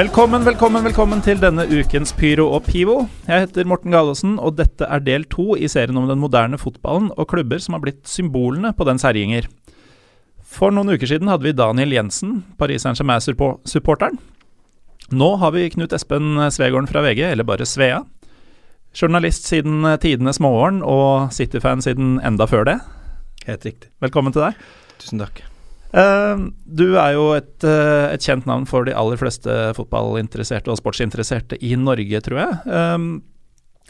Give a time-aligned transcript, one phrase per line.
[0.00, 3.02] Velkommen, velkommen, velkommen til denne ukens Pyro og Pivo.
[3.26, 7.10] Jeg heter Morten Galaasen, og dette er del to i serien om den moderne fotballen
[7.20, 9.50] og klubber som har blitt symbolene på dens herjinger.
[10.40, 14.16] For noen uker siden hadde vi Daniel Jensen, Paris Saint-Germain-supporteren.
[15.12, 18.00] Nå har vi Knut Espen Svegården fra VG, eller bare Svea.
[18.96, 22.80] Journalist siden tidenes morgen, og City-fan siden enda før det.
[23.44, 23.92] Helt riktig.
[24.00, 24.68] Velkommen til deg.
[24.96, 25.49] Tusen takk.
[25.90, 30.78] Eh, du er jo et, eh, et kjent navn for de aller fleste fotballinteresserte og
[30.78, 32.54] sportsinteresserte i Norge, tror jeg.
[32.70, 33.22] Um,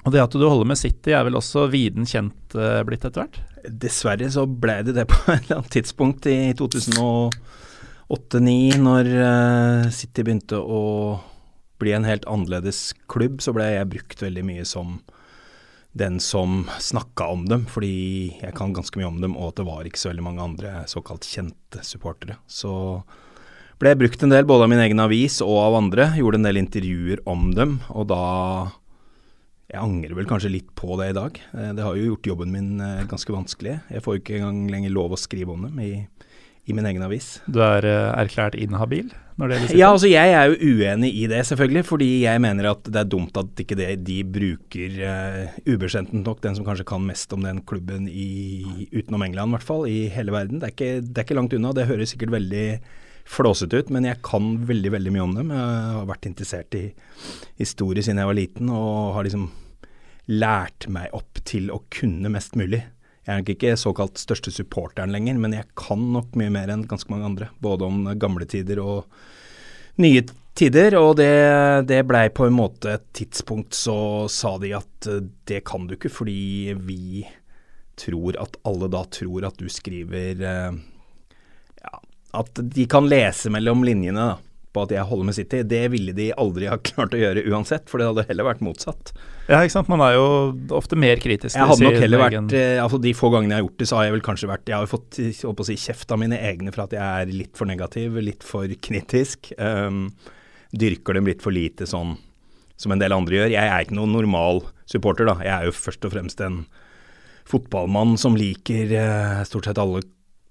[0.07, 3.21] og det at du holder med City er vel også viden kjent eh, blitt etter
[3.21, 3.37] hvert?
[3.69, 10.23] Dessverre så ble det det på et eller annet tidspunkt i 2008-2009, når eh, City
[10.25, 11.21] begynte å
[11.81, 15.01] bli en helt annerledes klubb, så ble jeg brukt veldig mye som
[15.93, 19.67] den som snakka om dem, fordi jeg kan ganske mye om dem, og at det
[19.67, 22.37] var ikke så veldig mange andre såkalt kjente supportere.
[22.47, 23.03] Så
[23.81, 26.11] ble jeg brukt en del, både av min egen avis og av andre.
[26.21, 28.23] Gjorde en del intervjuer om dem, og da
[29.71, 31.37] Jeg angrer vel kanskje litt på det i dag.
[31.55, 33.77] Eh, Det har jo gjort jobben min eh, ganske vanskelig.
[33.87, 36.09] Jeg får jo ikke engang lenger lov å skrive om dem i,
[36.67, 37.39] i min egen avis.
[37.47, 39.79] Du er eh, erklært inhabil når det gjelder?
[39.81, 41.85] Ja, altså jeg er jo uenig i det, selvfølgelig.
[41.89, 46.43] Fordi jeg mener at det er dumt at ikke det, de bruker uh, ubeskjenten nok
[46.45, 49.87] den som kanskje kan mest om den klubben i, utenom England, i hvert fall.
[49.91, 50.61] I hele verden.
[50.61, 51.75] Det er, ikke, det er ikke langt unna.
[51.77, 52.67] Det høres sikkert veldig
[53.31, 55.51] flåsete ut, men jeg kan veldig, veldig mye om dem.
[55.55, 56.87] Jeg har vært interessert i
[57.61, 59.51] historie siden jeg var liten, og har liksom
[60.31, 62.83] lært meg opp til å kunne mest mulig.
[63.27, 66.87] Jeg er nok ikke såkalt største supporteren lenger, men jeg kan nok mye mer enn
[66.89, 67.51] ganske mange andre.
[67.63, 69.05] Både om gamle tider og
[70.03, 70.23] nye
[70.59, 70.97] tider.
[71.01, 71.33] Og det,
[71.89, 75.97] det blei på en måte et tidspunkt så sa de at eh, det kan du
[75.97, 77.25] ikke, fordi vi
[78.01, 80.79] tror at alle da tror at du skriver eh,
[81.83, 81.99] ja,
[82.41, 84.39] At de kan lese mellom linjene da,
[84.73, 85.65] på at jeg holder med City.
[85.67, 89.15] Det ville de aldri ha klart å gjøre uansett, for det hadde heller vært motsatt.
[89.51, 89.89] Ja, ikke sant.
[89.91, 90.27] Man er jo
[90.79, 91.57] ofte mer kritisk.
[91.59, 92.51] Jeg hadde nok heller vært egen...
[92.85, 94.77] Altså De få gangene jeg har gjort det, så har jeg vel kanskje vært Jeg
[94.77, 97.71] har jo fått å si, kjeft av mine egne for at jeg er litt for
[97.71, 99.51] negativ, litt for kritisk.
[99.59, 100.05] Um,
[100.71, 102.15] dyrker dem litt for lite sånn
[102.81, 103.53] som en del andre gjør.
[103.53, 105.37] Jeg er ikke noen normal supporter, da.
[105.45, 106.63] Jeg er jo først og fremst en
[107.51, 110.05] fotballmann som liker uh, stort sett alle,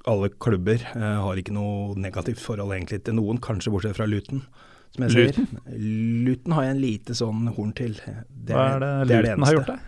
[0.09, 0.83] alle klubber.
[0.91, 4.43] Uh, har ikke noe negativt forhold egentlig til noen, kanskje bortsett fra Luton.
[4.95, 5.29] Som jeg?
[5.29, 5.61] Luten?
[6.25, 7.95] Luton har jeg en lite sånn horn til.
[8.29, 9.87] Det Hva er det det Luton har gjort deg?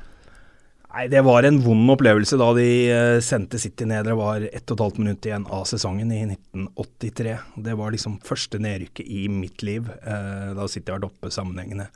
[0.91, 4.05] Nei, Det var en vond opplevelse da de eh, sendte City ned.
[4.09, 7.37] Det var ett og et halvt minutt igjen av sesongen i 1983.
[7.63, 9.87] Det var liksom første nedrykket i mitt liv.
[9.87, 11.87] Eh, da City har vært oppe sammenhengende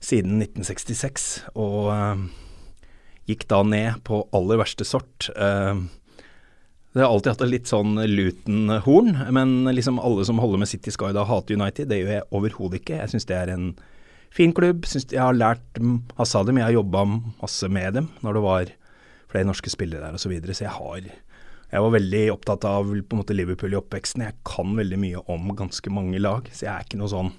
[0.00, 1.28] siden 1966.
[1.60, 2.24] Og eh,
[3.28, 5.28] gikk da ned på aller verste sort.
[5.36, 5.84] Eh,
[6.96, 10.94] det har alltid hatt et litt sånn Luton-horn, men liksom alle som holder med City
[10.94, 11.90] skal da hate United.
[11.90, 13.02] Det gjør jeg overhodet ikke.
[13.02, 13.66] Jeg syns det er en
[14.32, 14.88] fin klubb.
[14.88, 15.76] Synes jeg har lært
[16.16, 16.56] masse av dem.
[16.56, 18.72] Jeg har jobba masse med dem når det var
[19.28, 20.24] flere norske spillere der osv.
[20.24, 20.56] Så, videre.
[20.56, 21.12] så jeg har
[21.66, 24.24] Jeg var veldig opptatt av på en måte Liverpool i oppveksten.
[24.24, 27.32] Jeg kan veldig mye om ganske mange lag, så jeg er ikke noe sånn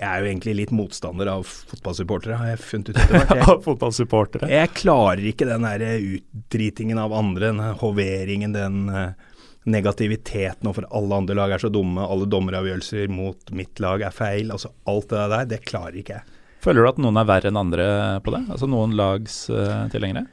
[0.00, 3.42] Jeg er jo egentlig litt motstander av fotballsupportere, har jeg funnet ut etter hvert.
[3.52, 4.48] Av fotballsupportere?
[4.48, 9.28] jeg klarer ikke den der utdritingen av andre, den hoveringen, den eh,
[9.68, 14.48] negativiteten overfor alle andre lag er så dumme, alle dommeravgjørelser mot mitt lag er feil.
[14.54, 16.36] Altså alt det der, det klarer ikke jeg.
[16.64, 17.86] Føler du at noen er verre enn andre
[18.24, 18.44] på det?
[18.52, 20.26] Altså noen lags uh, tilhengere?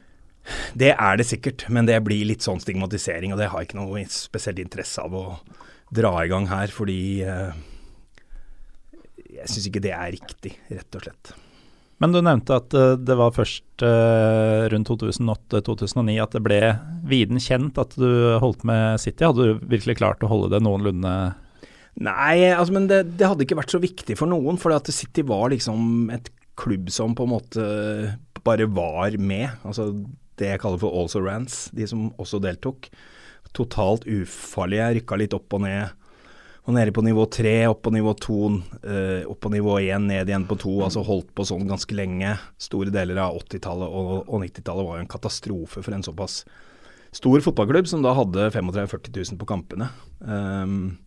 [0.80, 3.80] Det er det sikkert, men det blir litt sånn stigmatisering, og det har jeg ikke
[3.82, 5.24] noe spesielt interesse av å
[5.92, 7.52] dra i gang her, fordi eh,
[9.40, 11.34] jeg syns ikke det er riktig, rett og slett.
[11.98, 16.60] Men du nevnte at eh, det var først eh, rundt 2008-2009 at det ble
[17.10, 19.26] viden kjent at du holdt med City.
[19.26, 21.14] Hadde du virkelig klart å holde det noenlunde
[21.98, 25.48] Nei, altså, men det, det hadde ikke vært så viktig for noen, for City var
[25.50, 27.64] liksom et klubb som på en måte
[28.46, 29.50] bare var med.
[29.66, 29.90] Altså
[30.38, 32.86] det jeg kaller for also rants, de som også deltok.
[33.56, 35.97] Totalt ufarlige, rykka litt opp og ned.
[36.68, 38.38] Og nede på nivå tre, opp på nivå to,
[38.84, 40.74] uh, opp på nivå én, ned igjen på to.
[40.84, 42.34] Altså holdt på sånn ganske lenge.
[42.60, 46.42] Store deler av 80-tallet og, og 90-tallet var jo en katastrofe for en såpass
[47.16, 49.88] stor fotballklubb som da hadde 35 000-40 000 på kampene.
[50.20, 50.98] Um,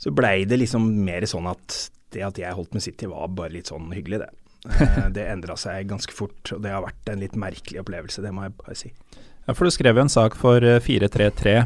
[0.00, 1.76] så blei det liksom mer sånn at
[2.16, 4.32] det at jeg holdt med City var bare litt sånn hyggelig, det.
[4.72, 8.32] Uh, det endra seg ganske fort, og det har vært en litt merkelig opplevelse, det
[8.32, 8.92] må jeg bare si.
[9.46, 11.58] Ja, for du skrev jo en sak for 433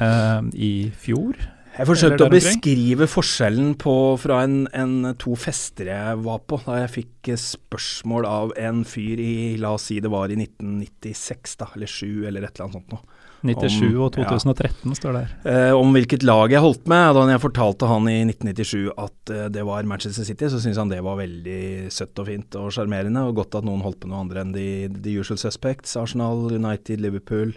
[0.00, 1.36] uh, i fjor.
[1.80, 6.82] Jeg forsøkte å beskrive forskjellen på, fra en, en, to fester jeg var på, da
[6.82, 11.70] jeg fikk spørsmål av en fyr i La oss si det var i 1996, da,
[11.78, 13.18] eller 7, eller et eller annet sånt noe.
[13.40, 15.34] 97 om, og 2013 ja, står der.
[15.48, 17.14] Eh, om hvilket lag jeg holdt med.
[17.16, 20.92] Da jeg fortalte han i 1997 at eh, det var Manchester City, så syntes han
[20.92, 24.20] det var veldig søtt og fint og sjarmerende, og godt at noen holdt på noe
[24.26, 24.66] andre enn de,
[25.00, 25.96] the usual suspects.
[25.96, 27.56] Arsenal, United, Liverpool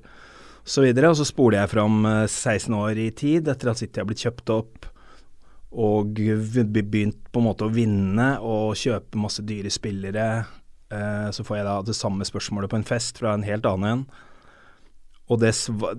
[0.86, 1.12] videre.
[1.12, 4.24] Og så spoler jeg fram 16 eh, år i tid, etter at City har blitt
[4.24, 4.90] kjøpt opp
[5.74, 10.28] og begynt på en måte å vinne og kjøpe masse dyre spillere.
[10.94, 13.90] Eh, så får jeg da det samme spørsmålet på en fest fra en helt annen
[13.90, 14.06] en.
[15.32, 15.54] Og det,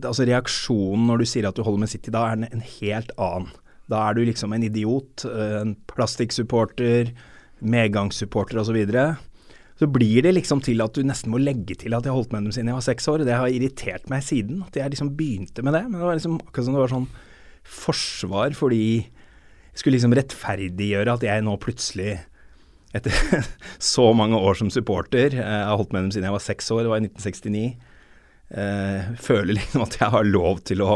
[0.04, 3.10] altså reaksjonen når du sier at du holder med City, da er den en helt
[3.18, 3.50] annen.
[3.90, 7.10] Da er du liksom en idiot, eh, en plastikksupporter,
[7.64, 8.78] medgangssupporter osv.
[8.78, 9.08] Og, så
[9.80, 12.46] så blir det liksom til at du nesten må legge til at jeg holdt med
[12.46, 13.24] dem siden jeg var seks år.
[13.26, 15.82] Det har irritert meg siden, at jeg liksom begynte med det.
[15.88, 17.08] Men det var liksom akkurat som det var sånn
[17.64, 22.18] forsvar fordi jeg skulle liksom rettferdiggjøre at jeg nå plutselig
[22.94, 23.14] etter
[23.94, 26.70] så mange år som supporter, eh, jeg har holdt med dem siden jeg var seks
[26.70, 27.64] år, det var i 1969,
[28.54, 30.92] eh, føler liksom at jeg har lov til å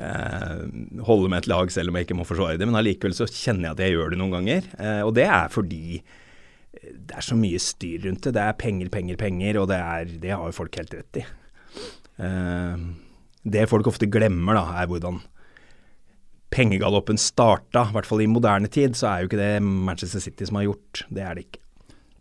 [0.00, 0.62] eh,
[1.06, 2.68] holde med et lag selv om jeg ikke må forsvare det.
[2.68, 4.72] Men allikevel så kjenner jeg at jeg gjør det noen ganger.
[4.80, 6.00] Eh, og det er fordi
[6.72, 8.34] det er så mye styr rundt det.
[8.36, 11.24] Det er penger, penger, penger, og det, er, det har jo folk helt rett i.
[12.20, 12.90] Uh,
[13.42, 15.20] det folk ofte glemmer, da, er hvordan
[16.54, 17.86] pengegaloppen starta.
[17.88, 20.68] I hvert fall i moderne tid, så er jo ikke det Manchester City som har
[20.68, 21.04] gjort.
[21.10, 21.62] Det er det ikke.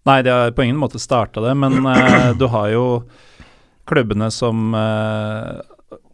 [0.10, 2.86] Nei, de har på ingen måte starta det, men uh, du har jo
[3.90, 5.60] klubbene som uh,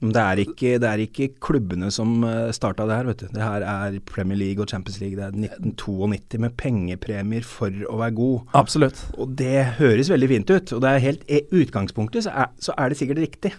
[0.04, 3.30] det er, ikke, det er ikke klubbene som eh, starta det her, vet du.
[3.32, 5.16] Det her er Premier League og Champions League.
[5.16, 8.52] Det er 1992 med pengepremier for å være god.
[8.60, 9.00] Absolutt.
[9.16, 10.74] Og det høres veldig fint ut.
[10.76, 13.54] Og det er helt i utgangspunktet så er, så er det sikkert riktig.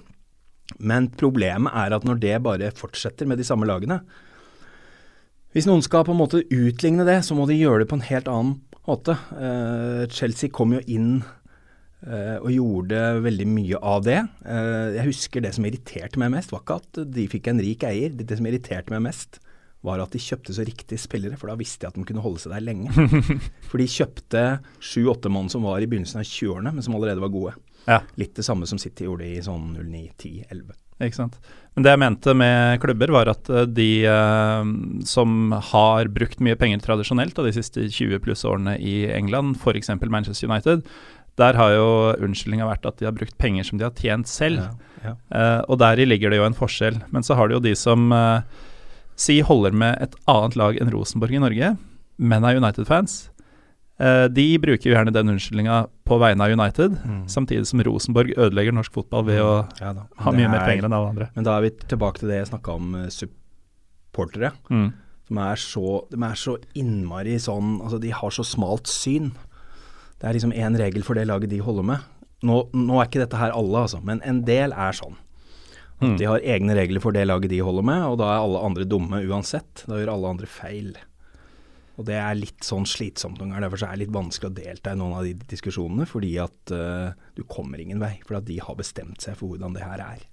[0.76, 4.00] Men problemet er at når det bare fortsetter med de samme lagene
[5.54, 8.08] Hvis noen skal på en måte utligne det, så må de gjøre det på en
[8.10, 9.16] helt annen måte.
[9.32, 11.22] Uh, Chelsea kom jo inn
[12.04, 14.20] og gjorde veldig mye av det.
[14.44, 17.86] Uh, jeg husker det som irriterte meg mest, var ikke at de fikk en rik
[17.88, 18.12] eier.
[18.14, 19.40] Det, som irriterte meg mest,
[19.86, 22.42] var at de kjøpte så riktige spillere, for da visste jeg at de kunne holde
[22.42, 22.90] seg der lenge.
[23.70, 24.46] for de kjøpte
[24.82, 27.54] sju-åtte mann som var i begynnelsen av 20-årene, men som allerede var gode.
[27.86, 28.00] Ja.
[28.18, 30.74] Litt det samme som City gjorde i sånn 09-10-11.
[31.06, 31.34] Ikke sant.
[31.76, 34.70] Men det jeg mente med klubber, var at eh, de eh,
[35.06, 39.92] som har brukt mye penger tradisjonelt av de siste 20 pluss årene i England, f.eks.
[40.08, 40.86] Manchester United,
[41.36, 41.88] der har jo
[42.24, 44.62] unnskyldninga vært at de har brukt penger som de har tjent selv.
[44.62, 45.14] Ja, ja.
[45.28, 46.98] Uh, og deri ligger det jo en forskjell.
[47.12, 48.40] Men så har du jo de som uh,
[49.20, 51.72] si holder med et annet lag enn Rosenborg i Norge,
[52.16, 53.26] men er United-fans.
[54.00, 57.22] Uh, de bruker jo gjerne den unnskyldninga på vegne av United, mm.
[57.32, 59.80] samtidig som Rosenborg ødelegger norsk fotball ved å mm.
[59.80, 59.94] ja,
[60.24, 61.32] ha mye er, mer penger enn alle andre.
[61.36, 64.52] Men da er vi tilbake til det jeg snakka om supportere.
[64.72, 64.88] Mm.
[65.26, 69.32] Som er så, de er så innmari sånn Altså, de har så smalt syn.
[70.20, 72.12] Det er liksom én regel for det laget de holder med.
[72.46, 75.16] Nå, nå, er ikke dette her alle, altså, men en del er sånn.
[76.02, 76.16] Mm.
[76.20, 78.84] De har egne regler for det laget de holder med, og da er alle andre
[78.88, 79.86] dumme uansett.
[79.88, 80.90] Da gjør alle andre feil.
[81.96, 83.66] Og det er litt sånn slitsomt noen ganger.
[83.66, 86.72] Derfor så er det litt vanskelig å delta i noen av de diskusjonene, fordi at
[86.76, 88.18] uh, du kommer ingen vei.
[88.26, 90.26] Fordi at de har bestemt seg for hvordan det her er.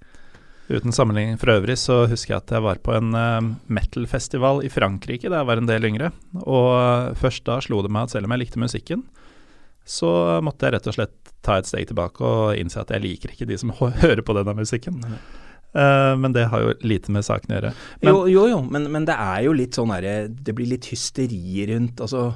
[0.68, 4.72] Uten sammenligning for øvrig så husker jeg at jeg var på en uh, metal-festival i
[4.72, 6.12] Frankrike da jeg var en del yngre.
[6.44, 9.08] Og uh, først da slo det meg at selv om jeg likte musikken,
[9.86, 10.10] så
[10.44, 13.48] måtte jeg rett og slett ta et steg tilbake og innse at jeg liker ikke
[13.50, 13.74] de som
[14.04, 15.02] hører på denne musikken.
[15.74, 17.74] Uh, men det har jo lite med saken å gjøre.
[18.02, 20.86] Men, jo, jo, jo men, men, det er jo litt sånn herre Det blir litt
[20.92, 22.04] hysteri rundt.
[22.04, 22.30] Altså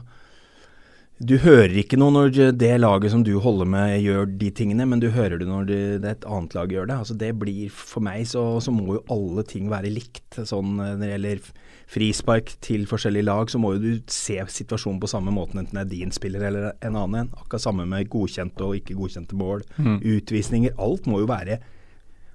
[1.17, 5.01] Du hører ikke noe når det laget som du holder med, gjør de tingene, men
[5.01, 6.97] du hører det når det, det et annet lag gjør det.
[7.01, 10.38] Altså det blir For meg så, så må jo alle ting være likt.
[10.38, 11.41] Sånn når det gjelder
[11.89, 15.88] frispark til forskjellige lag, så må jo du se situasjonen på samme måten, enten det
[15.88, 17.33] er din spiller eller en annen en.
[17.39, 19.65] Akkurat samme med godkjente og ikke godkjente mål.
[19.81, 19.97] Mm.
[20.17, 20.77] Utvisninger.
[20.77, 21.62] Alt må jo være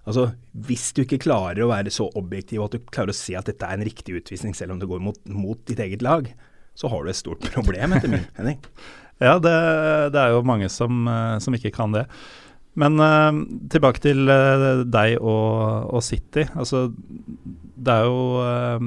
[0.02, 3.46] Altså, Hvis du ikke klarer å være så objektiv at du klarer å se at
[3.46, 6.26] dette er en riktig utvisning, selv om det går mot, mot ditt eget lag,
[6.74, 8.60] så har du et stort problem, etter min mening.
[9.20, 9.56] ja, det,
[10.14, 12.06] det, er jo mange som, eh, som ikke kan det.
[12.72, 13.36] Men uh,
[13.68, 16.46] tilbake til uh, deg og, og, City.
[16.56, 16.86] Altså,
[17.76, 18.86] det er jo uh,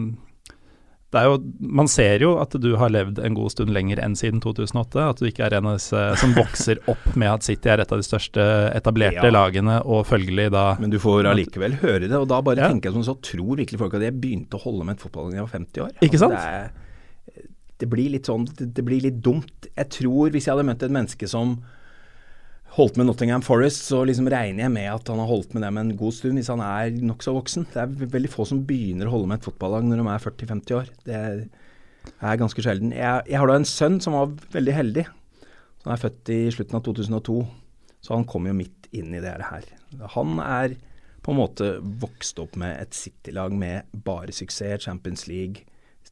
[1.15, 1.35] det er jo,
[1.79, 4.99] man ser jo at du har levd en god stund lenger enn siden 2008.
[4.99, 7.93] At du ikke er en av disse som vokser opp med at City er et
[7.93, 8.43] av de største
[8.75, 9.31] etablerte Ja.
[9.31, 12.71] lagene, og følgelig da Men du får allikevel høre det, og da bare Ja.
[12.73, 15.31] tenker jeg som så, tror virkelig folk at jeg begynte å holde med et fotballag
[15.31, 15.95] da jeg var 50 år.
[16.09, 16.35] Ikke sant?
[16.35, 16.84] Det, er,
[17.82, 19.67] det blir litt sånn, det, det blir litt dumt.
[19.74, 21.58] Jeg tror hvis jeg hadde møtt et menneske som
[22.75, 25.77] holdt med Nottingham Forest, så liksom regner jeg med at han har holdt med dem
[25.79, 27.67] en god stund, hvis han er nokså voksen.
[27.72, 30.79] Det er veldig få som begynner å holde med et fotballag når de er 40-50
[30.79, 30.89] år.
[31.08, 31.46] Det er,
[32.39, 32.91] ganske sjelden.
[32.96, 35.05] Jeg, jeg har da en sønn som var veldig heldig.
[35.86, 37.38] Han er født i slutten av 2002,
[38.03, 39.70] så han kom jo midt inn i det her.
[40.15, 40.75] Han er
[41.25, 45.63] på en måte vokst opp med et City-lag med bare suksess, Champions League,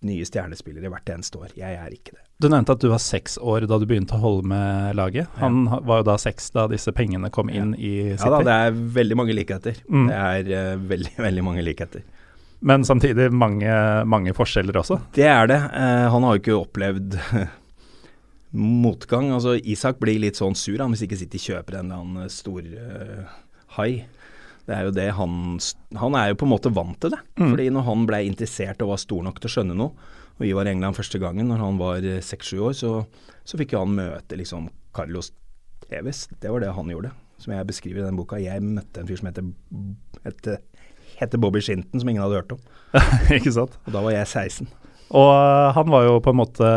[0.08, 1.54] nye stjernespillere hvert eneste år.
[1.58, 2.24] Jeg er ikke det.
[2.44, 5.30] Du nevnte at du var seks år da du begynte å holde med laget.
[5.40, 8.24] Han ha- var jo da seks da disse pengene kom inn i City.
[8.26, 9.80] Ja da, det er veldig mange likheter.
[9.88, 10.08] Mm.
[10.10, 12.04] Det er uh, veldig, veldig mange likheter.
[12.64, 13.72] Men samtidig mange,
[14.08, 15.00] mange forskjeller også.
[15.16, 15.60] Det er det.
[15.74, 17.18] Uh, han har jo ikke opplevd
[18.86, 19.32] motgang.
[19.36, 22.62] Altså, Isak blir litt sånn sur han, hvis ikke City kjøper en eller annen stor
[22.64, 23.40] uh,
[23.80, 24.06] hai.
[24.64, 25.60] Det er jo det han
[26.00, 27.20] Han er jo på en måte vant til det.
[27.38, 30.54] Fordi når han ble interessert og var stor nok til å skjønne noe, og vi
[30.58, 32.94] var i England første gangen når han var seks-sju år, så,
[33.46, 35.32] så fikk han møte liksom Carlos
[35.86, 36.26] Tevez.
[36.42, 37.12] Det var det han gjorde.
[37.42, 38.40] Som jeg beskriver i den boka.
[38.42, 39.52] Jeg møtte en fyr som heter,
[40.24, 40.62] heter,
[41.20, 42.64] heter Bobby Shinton, som ingen hadde hørt om.
[43.38, 43.76] ikke sant?
[43.84, 44.72] Og da var jeg 16.
[45.14, 46.70] Og øh, han var jo på en måte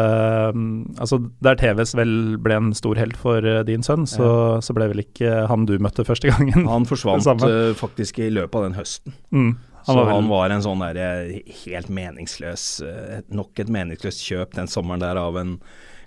[0.52, 2.10] mm, Altså der TVs vel
[2.42, 4.28] ble en stor helt for øh, din sønn, så,
[4.64, 6.66] så ble vel ikke han du møtte første gangen.
[6.68, 9.16] Han forsvant eh, faktisk i løpet av den høsten.
[9.32, 9.54] Mm.
[9.86, 14.24] så var vel- han var en sånn der eh, helt meningsløs eh, Nok et meningsløst
[14.28, 15.56] kjøp den sommeren der av en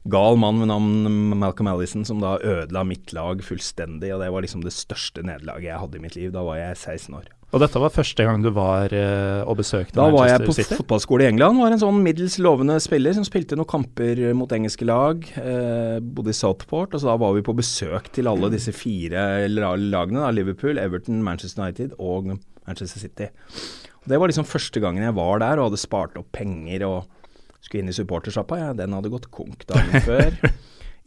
[0.10, 4.14] gal mann ved navn Malcolm Allison som da ødela mitt lag fullstendig.
[4.16, 6.32] Og det var liksom det største nederlaget jeg hadde i mitt liv.
[6.34, 7.28] Da var jeg 16 år.
[7.50, 10.68] Og dette var første gang du var øh, og besøkte Da var jeg på Manchester
[10.68, 10.78] City?
[10.84, 11.58] fotballskole i England.
[11.58, 15.26] Var en sånn middels lovende spiller som spilte noen kamper mot engelske lag.
[15.42, 19.48] Eh, bodde i Southport, og så da var vi på besøk til alle disse fire
[19.50, 20.22] lagene.
[20.22, 22.36] Da, Liverpool, Everton, Manchester United og
[22.70, 23.32] Manchester City.
[24.04, 27.08] Og det var liksom første gangen jeg var der og hadde spart opp penger og
[27.66, 28.62] skulle inn i supportersjappa.
[28.62, 30.38] Ja, den hadde gått konk dagen før.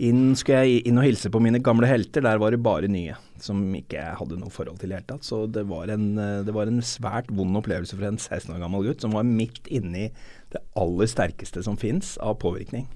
[0.03, 2.25] Inn skulle jeg inn og hilse på mine gamle helter.
[2.25, 5.27] Der var det bare nye, som ikke hadde noe forhold til i det hele tatt.
[5.29, 8.65] Så det var, en, eh, det var en svært vond opplevelse for en 16 år
[8.65, 10.09] gammel gutt som var midt inni
[10.53, 12.89] det aller sterkeste som fins av påvirkning.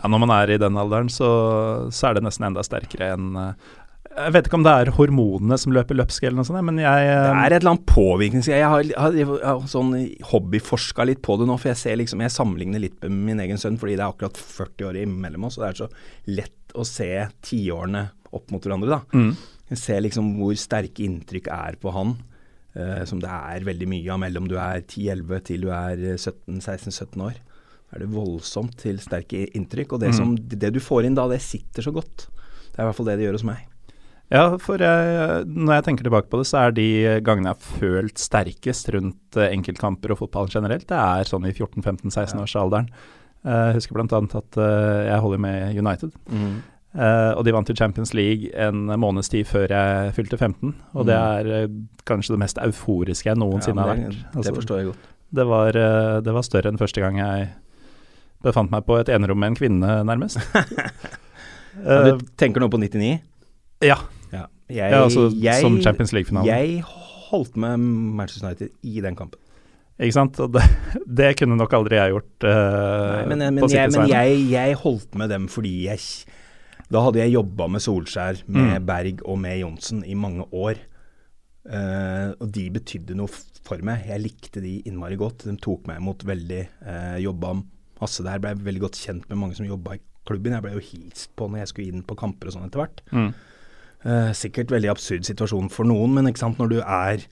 [0.00, 1.28] Ja, når man er i den alderen, så,
[1.92, 3.72] så er det nesten enda sterkere enn øh,
[4.10, 7.04] Jeg vet ikke om det er hormonene som løper løpsk eller noe sånt, men jeg
[7.06, 8.58] Det er et eller annet påvirkningsgreie.
[8.58, 9.92] Jeg har, har, har sånn
[10.32, 13.60] hobbyforska litt på det nå, for jeg ser liksom Jeg sammenligner litt med min egen
[13.62, 15.88] sønn, fordi det er akkurat 40 år imellom oss, og det er så
[16.40, 17.10] lett å se
[17.46, 19.00] tiårene opp mot hverandre, da.
[19.14, 19.30] mm.
[19.70, 22.16] Jeg ser liksom hvor sterke inntrykk er på han,
[22.74, 27.22] eh, som det er veldig mye av mellom du er 10-11 til du er 16-17
[27.22, 27.38] år.
[27.38, 31.30] Da er det voldsomt til sterke inntrykk, og det, som, det du får inn da,
[31.30, 32.26] det sitter så godt.
[32.70, 33.69] Det er i hvert fall det det gjør hos meg.
[34.30, 36.84] Ja, for jeg, når jeg tenker tilbake på det, så er de
[37.26, 41.54] gangene jeg har følt sterkest rundt eh, enkeltkamper og fotballen generelt, det er sånn i
[41.56, 42.86] 14-15-16-årsalderen.
[43.42, 44.20] Jeg husker bl.a.
[44.38, 46.12] at eh, jeg holder med United.
[46.30, 50.74] Eh, og de vant jo Champions League en måneds tid før jeg fylte 15.
[50.94, 51.74] Og det er eh,
[52.06, 54.14] kanskje det mest euforiske jeg noensinne Ja, har vært.
[54.14, 55.10] det, Altså, det forstår jeg godt.
[55.40, 57.48] det, var, eh, det var større enn første gang jeg
[58.46, 60.38] befant meg på et enerom med en kvinne, nærmest.
[61.80, 63.20] Eh, du tenker nå på 99?
[63.86, 63.94] ja.
[64.70, 66.46] Jeg, ja, altså jeg, som Champions League-finale.
[66.48, 66.82] Jeg
[67.30, 67.78] holdt med
[68.18, 69.40] Manchester United i den kampen.
[70.00, 70.38] Ikke sant?
[70.54, 70.62] Det,
[71.20, 72.52] det kunne nok aldri jeg gjort uh,
[73.18, 76.06] Nei, men, men, på jeg, men jeg, jeg holdt med dem fordi jeg
[76.90, 78.86] Da hadde jeg jobba med Solskjær, med Mm.
[78.88, 80.80] Berg og med Johnsen i mange år.
[81.68, 84.08] Uh, og de betydde noe for meg.
[84.08, 85.44] Jeg likte de innmari godt.
[85.46, 86.62] De tok meg imot veldig.
[86.82, 87.52] Uh, jobba
[88.00, 88.40] masse der.
[88.42, 90.56] Blei veldig godt kjent med mange som jobba i klubben.
[90.56, 93.04] Jeg ble jo hilst på når jeg skulle inn på kamper og sånn etter hvert.
[93.12, 93.30] Mm.
[94.00, 97.26] Eh, sikkert veldig absurd situasjon for noen, men ikke sant, når du er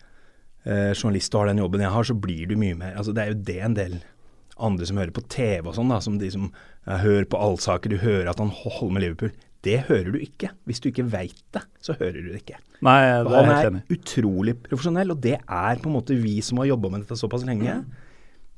[0.68, 3.24] eh, journalist og har den jobben jeg har, så blir du mye mer altså Det
[3.24, 3.94] er jo det en del
[4.58, 7.94] andre som hører på TV og sånn, da, som de som eh, hører på allsaker,
[7.94, 9.32] du hører at han holder med Liverpool.
[9.64, 10.52] Det hører du ikke.
[10.68, 12.60] Hvis du ikke veit det, så hører du det ikke.
[12.84, 16.36] Nei, det er Han er enig utrolig profesjonell, og det er på en måte vi
[16.44, 17.80] som har jobba med dette såpass lenge.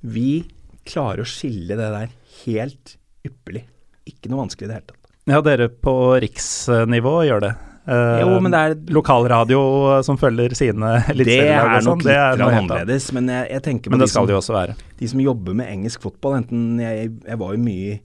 [0.03, 0.43] Vi
[0.89, 2.13] klarer å skille det der
[2.43, 3.65] helt ypperlig.
[4.11, 5.17] Ikke noe vanskelig i det hele tatt.
[5.31, 7.57] Ja, dere på riksnivå gjør det.
[7.89, 12.11] Eh, Jo, men det er Lokalradio som følger sine Det eliteserielag er sånn, nok det
[12.13, 12.71] litt er noe helt annet.
[12.77, 14.75] annerledes, men jeg, jeg tenker på Men de det skal som- de, også være.
[15.01, 18.01] de som jobber med engelsk fotball, enten jeg, jeg var jo mye i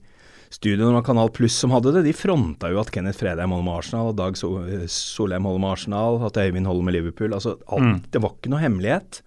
[0.50, 3.76] studio når Kanal Pluss som hadde det, de fronta jo at Kenneth Fredheim holder med
[3.78, 4.54] Arsenal, og Dag so
[4.88, 7.34] Solheim holder med Arsenal, at Øyvind holder med Liverpool.
[7.36, 8.02] Altså, alt, Mm.
[8.10, 9.20] Det var ikke noe hemmelighet.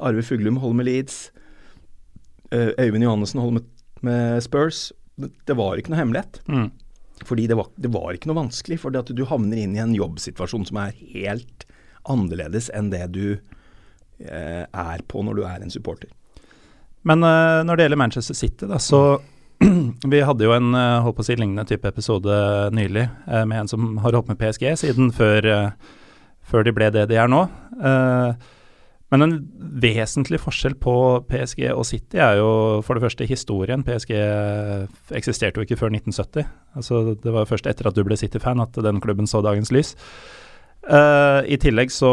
[0.00, 1.30] Arve Fuglum holder med Leeds.
[2.52, 3.64] Eh, Øyvind Johannessen holder med
[4.00, 4.92] med Spurs.
[5.18, 6.38] Det, det var ikke noe hemmelighet.
[6.46, 6.70] Mm.
[7.26, 8.80] Fordi det var, det var ikke noe vanskelig.
[8.84, 11.66] Fordi du havner inn i en jobbsituasjon som er helt
[12.08, 16.10] annerledes enn det du eh, er på når du er en supporter.
[17.08, 19.20] Men eh, når det gjelder Manchester City, da, så
[20.12, 22.30] Vi hadde jo en uh, holdt å si, lignende type episode
[22.70, 25.48] nylig eh, med en som har holdt med PSG siden før,
[26.46, 27.40] før de ble det de er nå.
[29.12, 29.36] Men en
[29.80, 30.94] vesentlig forskjell på
[31.30, 32.50] PSG og City er jo
[32.84, 33.84] for det første historien.
[33.86, 34.12] PSG
[35.16, 36.44] eksisterte jo ikke før 1970.
[36.76, 39.94] Altså, det var først etter at du ble City-fan at den klubben så dagens lys.
[40.84, 42.12] I tillegg så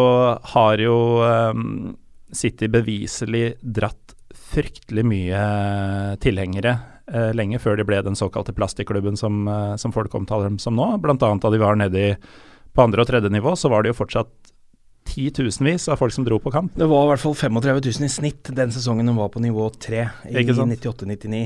[0.55, 1.93] har jo um,
[2.35, 4.15] City beviselig dratt
[4.55, 5.43] fryktelig mye
[6.23, 6.77] tilhengere
[7.11, 10.77] uh, lenge før de ble den såkalte plastikklubben som, uh, som folk omtaler dem som
[10.77, 10.89] nå.
[11.03, 12.11] Blant annet da de var nede i,
[12.75, 14.54] på andre og tredje nivå, så var det jo fortsatt
[15.05, 16.73] titusenvis av folk som dro på kamp.
[16.75, 19.69] Det var i hvert fall 35 000 i snitt den sesongen hun var på nivå
[19.69, 21.45] 3 i 98-99.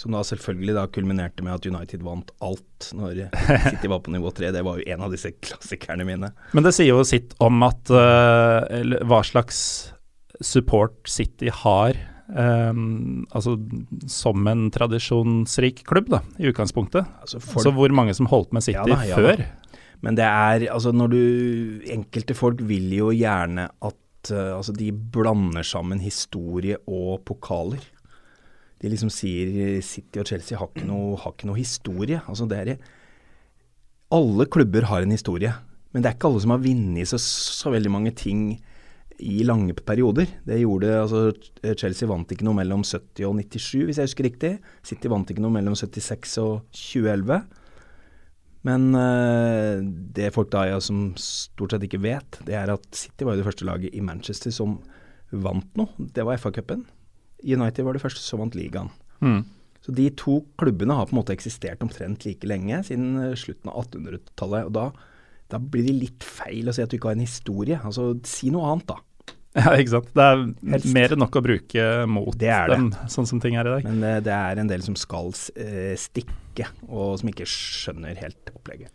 [0.00, 3.24] Som da selvfølgelig da kulminerte med at United vant alt når
[3.68, 4.52] City var på nivå 3.
[4.54, 6.30] Det var jo en av disse klassikerne mine.
[6.54, 8.62] Men det sier jo sitt om at uh,
[9.10, 9.58] hva slags
[10.40, 11.98] support City har
[12.30, 13.56] Um, altså
[14.06, 17.08] som en tradisjonsrik klubb, da, i utgangspunktet.
[17.24, 17.64] Altså for...
[17.64, 19.42] så hvor mange som holdt med City ja da, ja før?
[20.04, 21.22] Men det er altså når du
[21.92, 27.84] Enkelte folk vil jo gjerne at uh, altså de blander sammen historie og pokaler.
[28.80, 32.22] De liksom sier City og Chelsea har ikke noe, har ikke noe historie.
[32.26, 32.76] Altså det er
[34.10, 35.52] Alle klubber har en historie,
[35.92, 38.58] men det er ikke alle som har vunnet så, så veldig mange ting
[39.20, 40.26] i lange perioder.
[40.46, 41.20] Det gjorde altså
[41.76, 44.52] Chelsea vant ikke noe mellom 70 og 97, hvis jeg husker riktig.
[44.86, 47.42] City vant ikke noe mellom 76 og 2011.
[48.68, 49.80] Men uh,
[50.16, 53.42] det folk da ja, som stort sett ikke vet, det er at City var jo
[53.42, 54.78] det første laget i Manchester som
[55.30, 56.10] vant noe.
[56.12, 56.84] Det var FA-cupen.
[57.40, 58.90] United var det første som vant ligaen.
[59.24, 59.42] Mm.
[59.80, 63.72] Så de to klubbene har på en måte eksistert omtrent like lenge, siden eh, slutten
[63.72, 64.68] av 1800-tallet.
[64.68, 64.88] Og da,
[65.52, 67.78] da, blir det litt feil å si at du ikke har en historie.
[67.80, 69.00] Altså, si noe annet, da.
[69.50, 70.10] Ja, ikke sant.
[70.14, 70.42] Det er
[70.76, 70.92] Helst.
[70.94, 73.08] mer enn nok å bruke mot det er dem, det.
[73.10, 73.88] sånn som ting er i dag.
[73.88, 75.96] Men det, det er en del som skal uh,
[76.60, 78.92] stikke, og som ikke skjønner helt opplegget.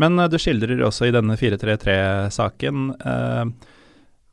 [0.00, 3.70] Men uh, du skildrer også i denne 433-saken uh, eh,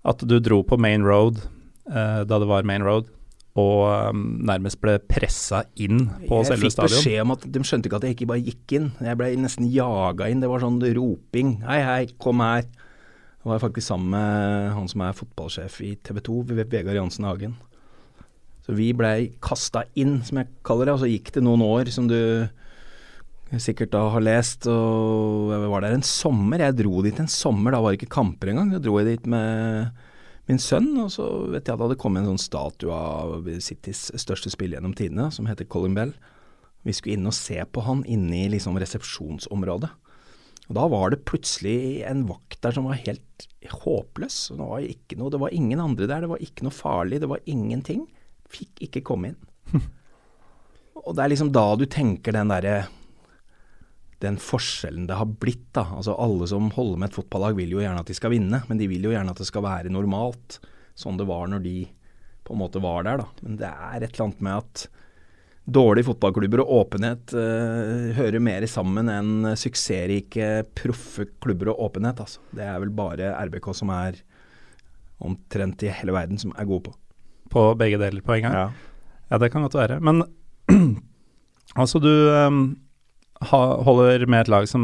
[0.09, 1.41] at du dro på Main Road
[1.89, 3.07] da det var Main Road,
[3.57, 6.93] og um, nærmest ble pressa inn på jeg selve stadion.
[6.93, 8.85] Jeg fikk beskjed om at de skjønte ikke at jeg ikke bare gikk inn.
[9.01, 10.43] Jeg ble nesten jaga inn.
[10.43, 11.55] Det var sånn roping.
[11.65, 12.61] Hei, hei, kom her.
[12.69, 17.57] Jeg var faktisk sammen med han som er fotballsjef i TV 2, Vegard Jansen Hagen.
[18.69, 21.89] Så vi blei kasta inn, som jeg kaller det, og så gikk det noen år,
[21.89, 22.19] som du
[23.57, 24.67] sikkert da har lest.
[24.69, 26.61] Og jeg var der en sommer.
[26.61, 28.69] Jeg dro dit en sommer, da var det ikke kamper engang.
[28.75, 29.89] Da dro jeg dit med
[30.51, 34.03] min sønn, og så vet jeg at det hadde kommet en sånn statue av Citys
[34.21, 36.13] største spill gjennom tidene, som heter Colin Bell.
[36.85, 39.89] Vi skulle inn og se på han inne i liksom resepsjonsområdet.
[40.69, 43.49] Og Da var det plutselig en vakt der som var helt
[43.81, 44.51] håpløs.
[44.53, 44.85] Det var,
[45.17, 48.05] noe, det var ingen andre der, det var ikke noe farlig, det var ingenting.
[48.49, 49.39] Fikk ikke komme inn.
[51.05, 52.79] og det er liksom da du tenker den derre
[54.19, 55.69] den forskjellen det har blitt.
[55.75, 58.61] da, altså Alle som holder med et fotballag vil jo gjerne at de skal vinne,
[58.67, 60.59] men de vil jo gjerne at det skal være normalt,
[60.99, 61.77] sånn det var når de
[62.43, 63.23] på en måte var der.
[63.23, 63.27] da.
[63.45, 64.87] Men det er et eller annet med at
[65.69, 72.23] dårlige fotballklubber og åpenhet uh, hører mer sammen enn suksessrike, proffe klubber og åpenhet.
[72.25, 72.41] Altså.
[72.55, 74.19] Det er vel bare RBK som er
[75.23, 76.95] omtrent i hele verden som er gode på.
[77.49, 78.57] På begge deler på en gang?
[78.57, 78.67] Ja,
[79.31, 79.99] ja det kan godt være.
[80.03, 80.23] Men
[81.79, 82.61] altså, du um,
[83.47, 84.83] ha, holder med et lag som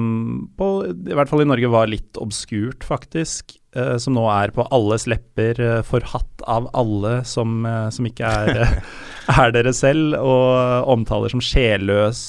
[0.57, 3.57] på, i hvert fall i Norge var litt obskurt, faktisk.
[3.75, 8.29] Uh, som nå er på alles lepper, uh, forhatt av alle som, uh, som ikke
[8.29, 8.79] er,
[9.35, 12.23] er, dere selv, og omtaler som sjelløs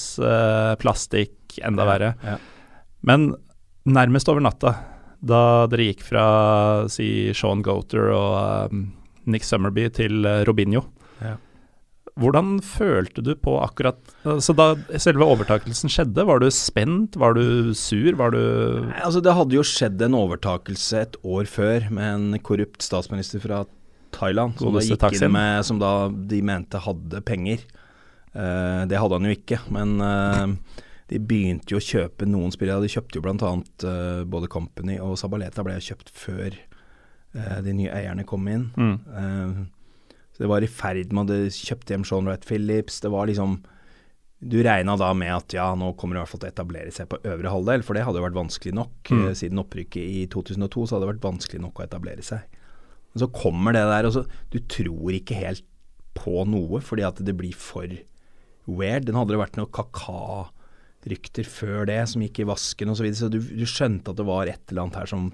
[0.81, 2.13] plastikk, enda ja, verre.
[2.27, 2.37] Ja.
[3.07, 3.31] Men
[3.87, 4.75] nærmest over natta,
[5.23, 6.27] da dere gikk fra
[6.91, 8.75] si Sean Goater og
[9.27, 10.87] Nick Summerby til Robinho,
[11.21, 11.35] ja.
[12.17, 13.99] Hvordan følte du på akkurat
[14.41, 18.41] Så Da selve overtakelsen skjedde, var du spent, var du sur, var du
[18.87, 23.43] Nei, Altså Det hadde jo skjedd en overtakelse et år før med en korrupt statsminister
[23.43, 23.65] fra
[24.15, 27.61] Thailand, som da gikk inn med, som da de mente hadde penger.
[28.31, 30.79] Uh, det hadde han jo ikke, men uh,
[31.11, 32.81] de begynte jo å kjøpe noen spillere.
[32.85, 33.51] De kjøpte jo bl.a.
[33.83, 36.55] Uh, både Company og Sabaleta ble kjøpt før
[37.33, 38.69] de nye eierne kom inn.
[38.77, 38.93] Mm.
[39.11, 39.65] Uh,
[40.37, 42.99] så det var i ferd med å kjøpte hjem Sean Wright Phillips.
[43.01, 43.57] Det var liksom
[44.37, 46.91] Du regna da med at ja, nå kommer det i hvert fall til å etablere
[46.93, 49.09] seg på øvre halvdel, for det hadde jo vært vanskelig nok.
[49.09, 49.23] Mm.
[49.23, 52.59] Eh, siden opprykket i 2002 så hadde det vært vanskelig nok å etablere seg.
[53.09, 55.65] Men så kommer det der, og så Du tror ikke helt
[56.13, 57.89] på noe, fordi at det blir for
[58.69, 59.09] weird.
[59.09, 63.01] Den hadde det vært noe kaka-rykter før det som gikk i vasken osv.
[63.01, 65.31] Så, videre, så du, du skjønte at det var et eller annet her som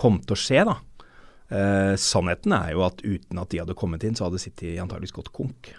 [0.00, 0.80] kom til å skje, da.
[1.50, 5.16] Eh, sannheten er jo at uten at de hadde kommet inn, så hadde City antageligvis
[5.16, 5.72] gått konk.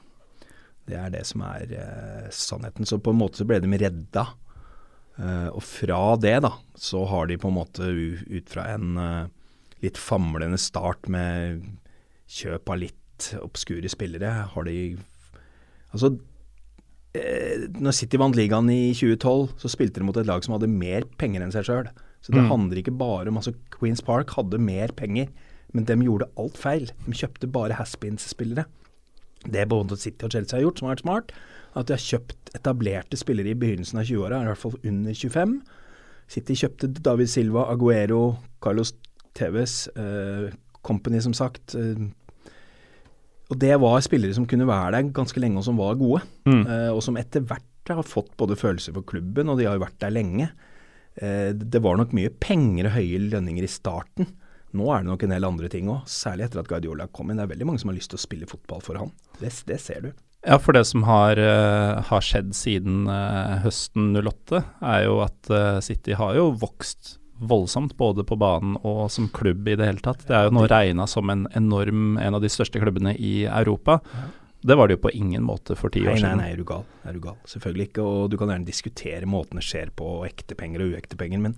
[0.89, 2.87] Det er det som er eh, sannheten.
[2.87, 4.25] Så på en måte så ble de redda.
[5.19, 9.29] Eh, og fra det, da, så har de på en måte ut fra en eh,
[9.85, 11.63] litt famlende start med
[12.31, 14.97] kjøp av litt obskure spillere, har de
[15.91, 16.07] Altså
[17.19, 20.71] eh, når City vant ligaen i 2012, så spilte de mot et lag som hadde
[20.71, 21.89] mer penger enn seg sjøl.
[22.23, 22.47] Så det mm.
[22.47, 25.27] handler ikke bare om altså Queens Park hadde mer penger,
[25.71, 26.89] men de gjorde alt feil.
[27.07, 28.67] De kjøpte bare Haspins-spillere.
[29.41, 31.35] Det både City og Chelsea har gjort, som har vært smart,
[31.79, 35.55] at de har kjøpt etablerte spillere i begynnelsen av 20-åra, i hvert fall under 25.
[36.31, 38.21] City kjøpte David Silva, Aguero,
[38.63, 38.93] Carlos
[39.37, 40.51] Tevez, uh,
[40.85, 42.05] Company som sagt, uh,
[43.51, 46.21] og det var spillere som kunne være der ganske lenge, og som var gode.
[46.47, 46.63] Mm.
[46.63, 49.83] Uh, og som etter hvert har fått både følelser for klubben, og de har jo
[49.83, 50.47] vært der lenge.
[51.19, 54.29] Uh, det var nok mye penger og høye lønninger i starten.
[54.77, 57.39] Nå er det nok en del andre ting òg, særlig etter at Guardiola kom inn.
[57.39, 59.13] Det er veldig mange som har lyst til å spille fotball for han.
[59.39, 60.11] Det, det ser du.
[60.47, 63.05] Ja, for det som har, uh, har skjedd siden
[63.61, 65.51] høsten 08, er jo at
[65.85, 70.27] City har jo vokst voldsomt, både på banen og som klubb i det hele tatt.
[70.27, 73.99] Det er jo nå regna som en enorm, en av de største klubbene i Europa.
[74.61, 76.37] Det var det jo på ingen måte for ti år siden.
[76.37, 76.83] Nei, nei, er du gal.
[77.07, 77.39] Er du gal.
[77.49, 78.05] Selvfølgelig ikke.
[78.05, 81.57] Og du kan gjerne diskutere måten det skjer på, ekte penger og uekte penger, men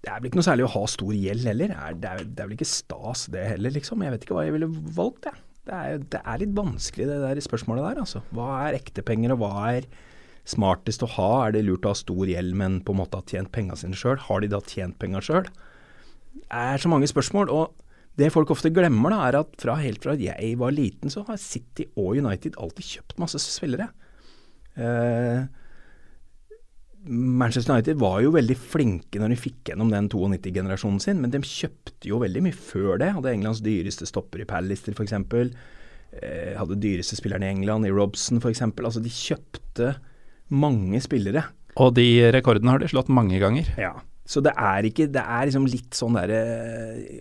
[0.00, 1.72] det er vel ikke noe særlig å ha stor gjeld heller.
[1.72, 4.04] Det er, det er, vel ikke stas det heller, liksom.
[4.04, 5.42] Jeg vet ikke hva jeg ville valgt, jeg.
[5.68, 8.22] Det er, det er litt vanskelig det der spørsmålet der, altså.
[8.32, 9.90] Hva er ekte penger, og hva er
[10.48, 11.28] smartest å ha?
[11.44, 13.98] Er det lurt å ha stor gjeld, men på en måte ha tjent penga sine
[13.98, 14.16] sjøl?
[14.24, 15.50] Har de da tjent penga sjøl?
[16.40, 17.52] Det er så mange spørsmål.
[17.52, 17.76] og
[18.18, 21.38] det folk ofte glemmer, da, er at fra, helt fra jeg var liten, så har
[21.40, 23.86] City og United alltid kjøpt masse spillere.
[24.76, 25.46] Eh,
[27.06, 31.40] Manchester United var jo veldig flinke når de fikk gjennom den 92-generasjonen sin, men de
[31.40, 33.12] kjøpte jo veldig mye før det.
[33.16, 35.14] Hadde Englands dyreste stopper i Pallister f.eks.
[36.10, 38.62] Eh, hadde dyreste spilleren i England, i Robson f.eks.
[38.68, 39.94] Altså, de kjøpte
[40.52, 41.46] mange spillere.
[41.80, 43.72] Og de rekordene har de slått mange ganger.
[43.80, 43.94] Ja.
[44.30, 46.36] Så det er ikke Det er liksom litt sånn derre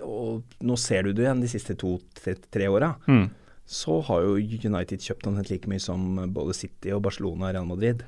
[0.06, 2.92] Og nå ser du det igjen de siste to-tre tre åra.
[3.10, 3.30] Mm.
[3.70, 7.70] Så har jo United kjøpt omtrent like mye som både City og Barcelona og Real
[7.70, 8.04] Madrid.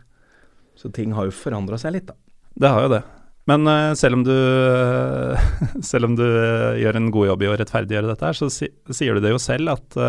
[0.79, 2.17] Så ting har jo forandra seg litt, da.
[2.61, 3.01] Det har jo det.
[3.49, 5.51] Men uh, selv om du uh,
[5.91, 8.69] selv om du uh, gjør en god jobb i å rettferdiggjøre dette her, så si,
[8.93, 10.01] sier du det jo selv at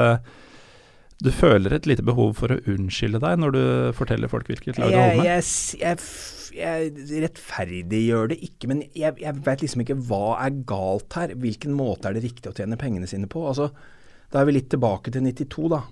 [1.22, 4.90] du føler et lite behov for å unnskylde deg når du forteller folk hvilket lag
[4.90, 5.28] du holder med?
[5.28, 5.44] Jeg,
[5.78, 6.00] jeg,
[6.58, 11.36] jeg, rettferdiggjør det ikke, men jeg, jeg vet liksom ikke hva er galt her.
[11.38, 13.44] Hvilken måte er det riktig å tjene pengene sine på?
[13.46, 13.70] Altså,
[14.34, 15.84] da er vi litt tilbake til 92, da.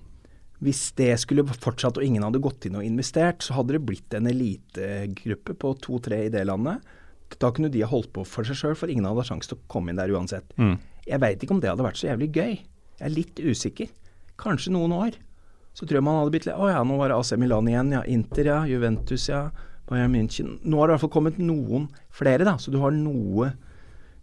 [0.60, 4.16] Hvis det skulle fortsatt og ingen hadde gått inn og investert, så hadde det blitt
[4.16, 6.84] en elitegruppe på to-tre i det landet.
[7.40, 9.70] Da kunne de ha holdt på for seg sjøl, for ingen hadde sjanse til å
[9.72, 10.52] komme inn der uansett.
[10.60, 10.76] Mm.
[11.06, 12.54] Jeg veit ikke om det hadde vært så jævlig gøy.
[13.00, 13.88] Jeg er litt usikker
[14.40, 15.16] kanskje noen år,
[15.76, 17.92] så tror jeg man hadde blitt litt Å ja, nå var det AC Milan igjen,
[17.94, 18.04] ja.
[18.10, 18.60] Inter, ja.
[18.68, 19.42] Juventus, ja.
[19.88, 20.58] Bayern München.
[20.62, 22.56] Nå har det i hvert fall kommet noen flere, da.
[22.60, 23.52] Så du har noe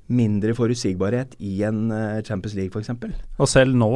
[0.08, 2.92] mindre forutsigbarhet i en uh, Champions League f.eks.
[3.38, 3.92] Og selv nå,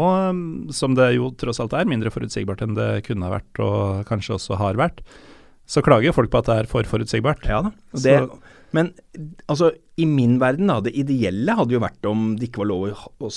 [0.76, 4.36] som det jo tross alt er mindre forutsigbart enn det kunne ha vært, og kanskje
[4.38, 5.04] også har vært,
[5.72, 7.46] så klager folk på at det er for forutsigbart.
[7.48, 7.72] Ja da.
[8.04, 8.18] Det,
[8.76, 8.92] men
[9.52, 12.88] altså, i min verden, da, det ideelle hadde jo vært om det ikke var lov
[13.24, 13.32] å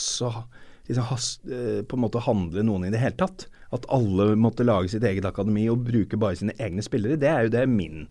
[0.88, 3.46] liksom has, eh, på en måte handle noen i det hele tatt.
[3.74, 7.18] At alle måtte lage sitt eget akademi og bruke bare sine egne spillere.
[7.18, 8.06] Det er jo det min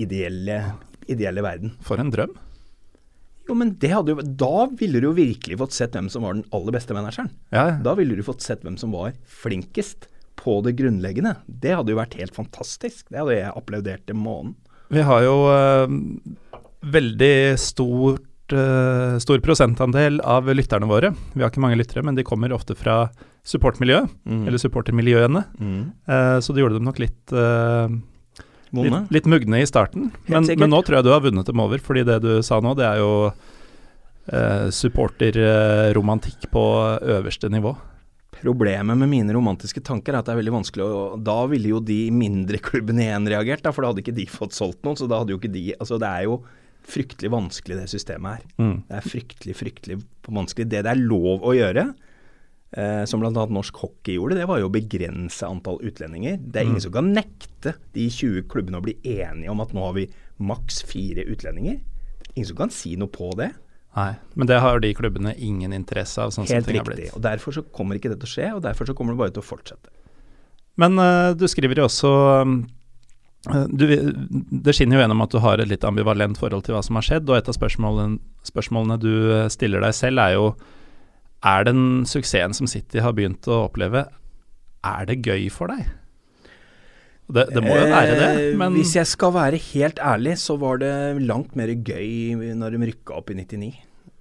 [0.00, 0.60] ideelle,
[1.08, 1.76] ideelle verden.
[1.86, 2.36] For en drøm.
[3.50, 6.76] Jo, men jo, Da ville du jo virkelig fått sett hvem som var den aller
[6.76, 7.32] beste manageren.
[7.50, 7.72] Ja.
[7.82, 10.06] Da ville du fått sett hvem som var flinkest
[10.40, 11.34] på det grunnleggende.
[11.44, 13.08] Det hadde jo vært helt fantastisk.
[13.10, 14.54] Det hadde jeg applaudert til månen.
[14.90, 15.98] Vi har jo øh,
[16.94, 21.12] veldig stort uh, stor prosentandel av lytterne våre.
[21.34, 23.04] Vi har ikke mange lyttere, men de kommer ofte fra
[23.46, 24.44] supportmiljøet, mm.
[24.46, 25.44] eller supportermiljøene.
[25.60, 25.82] Mm.
[26.10, 27.86] Uh, så det gjorde dem nok litt uh,
[28.70, 31.80] Litt, litt, mugne i starten, men, men, nå tror jeg du har vunnet dem over.
[31.82, 33.12] Fordi det du sa nå, det er jo
[34.30, 36.64] eh, supporterromantikk på
[37.18, 37.74] øverste nivå.
[38.40, 41.80] Problemet med mine romantiske tanker er at det er veldig vanskelig å Da ville jo
[41.84, 44.96] de mindre klubbene igjen reagert, da, for da hadde ikke de fått solgt noen.
[44.96, 46.40] Så da hadde jo ikke de Altså det er jo
[46.90, 48.46] fryktelig vanskelig det systemet her.
[48.62, 48.76] Mm.
[48.88, 49.98] Det er fryktelig, fryktelig
[50.30, 50.70] vanskelig.
[50.70, 51.90] Det det er lov å gjøre,
[52.76, 53.32] eh, som bl.a.
[53.32, 56.38] norsk hockey gjorde, det var jo å begrense antall utlendinger.
[56.40, 56.86] Det er ingen mm.
[56.86, 60.06] som kan nekte de 20 klubbene å bli enige om at nå har vi
[60.40, 61.80] maks fire utlendinger.
[62.34, 63.50] Ingen som kan si noe på det.
[63.98, 66.30] Nei, men det har de klubbene ingen interesse av.
[66.34, 67.10] sånn Helt som ting riktig.
[67.16, 69.34] og Derfor så kommer ikke det til å skje, og derfor så kommer det bare
[69.34, 69.90] til å fortsette.
[70.78, 72.10] Men uh, du skriver jo også
[72.46, 72.60] um,
[73.74, 73.84] du,
[74.62, 77.08] Det skinner jo gjennom at du har et litt ambivalent forhold til hva som har
[77.08, 79.12] skjedd, og et av spørsmålene, spørsmålene du
[79.52, 80.52] stiller deg selv, er jo
[81.40, 84.04] Er den suksessen som City har begynt å oppleve,
[84.84, 85.86] er det gøy for deg?
[87.30, 90.80] Det, det må jo være det, men Hvis jeg skal være helt ærlig, så var
[90.82, 93.70] det langt mer gøy når de rykka opp i 99.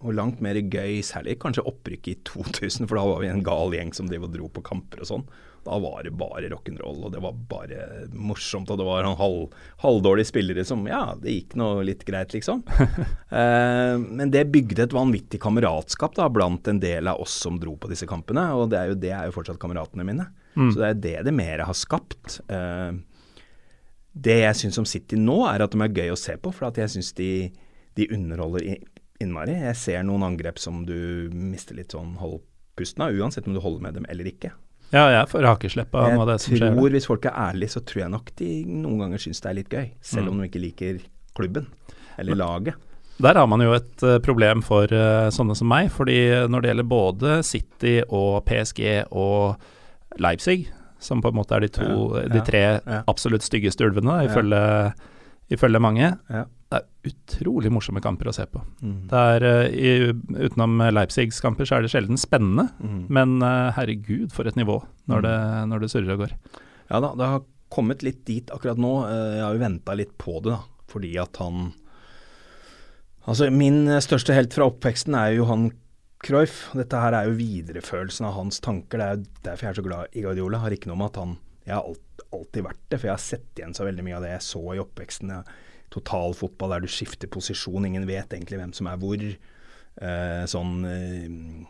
[0.05, 3.73] Og langt mer gøy, særlig kanskje opprykket i 2000, for da var vi en gal
[3.75, 5.25] gjeng som drev og dro på kamper og sånn.
[5.65, 8.69] Da var det bare rock'n'roll, og det var bare morsomt.
[8.71, 12.63] Og det var halv, halvdårlige spillere som Ja, det gikk nå litt greit, liksom.
[13.39, 17.75] eh, men det bygde et vanvittig kameratskap da, blant en del av oss som dro
[17.77, 18.47] på disse kampene.
[18.55, 20.29] Og det er jo, det er jo fortsatt kameratene mine.
[20.55, 20.71] Mm.
[20.71, 22.39] Så det er det det mer har skapt.
[22.47, 22.91] Eh,
[24.19, 26.69] det jeg syns om City nå, er at de er gøy å se på, for
[26.69, 27.49] at jeg syns de,
[27.99, 28.65] de underholder
[29.21, 29.57] innmari.
[29.67, 33.85] Jeg ser noen angrep som du mister litt sånn holdpusten av, uansett om du holder
[33.87, 34.53] med dem eller ikke.
[34.89, 36.65] Ja, jeg får hakeslepp av noe av det som skjer.
[36.71, 39.49] Jeg tror, Hvis folk er ærlige, så tror jeg nok de noen ganger syns det
[39.51, 39.89] er litt gøy.
[40.01, 40.31] Selv mm.
[40.31, 41.01] om de ikke liker
[41.37, 41.67] klubben
[42.19, 42.87] eller laget.
[43.19, 45.91] Der har man jo et uh, problem for uh, sånne som meg.
[45.91, 49.59] fordi når det gjelder både City og PSG og
[50.23, 53.01] Leipzig, som på en måte er de, to, ja, ja, de tre ja.
[53.07, 54.61] absolutt styggeste ulvene, ifølge,
[55.53, 56.13] ifølge mange,
[56.69, 58.61] det er utrolig morsomme kamper å se på.
[58.85, 58.97] Mm.
[59.17, 62.99] Er, uh, i, utenom Leipzigs kamper så er det sjelden spennende, mm.
[63.09, 64.77] men uh, herregud for et nivå
[65.09, 65.25] når, mm.
[65.25, 65.37] det,
[65.71, 66.35] når, det, surrer og går.
[66.91, 68.93] Ja da, det har kommet litt dit akkurat nå.
[69.09, 71.71] Uh, jeg har jo venta litt på det, da, fordi at han
[73.29, 75.67] Altså, min største helt fra oppveksten er jo Johan
[76.23, 76.63] Cruyff.
[76.73, 78.97] Dette her er jo viderefølelsen av hans tanker.
[78.97, 80.61] Det er jo derfor jeg er så glad i Guardiola.
[80.63, 81.35] Har ikke noe med at han
[81.67, 84.25] Jeg har alltid, alltid vært det, for jeg har sett igjen så veldig mye av
[84.25, 85.35] det jeg så i oppveksten.
[85.35, 85.59] Jeg,
[85.93, 89.23] totalfotball der du skifter posisjon, ingen vet egentlig hvem som er hvor.
[89.99, 91.25] Eh, sånn eh,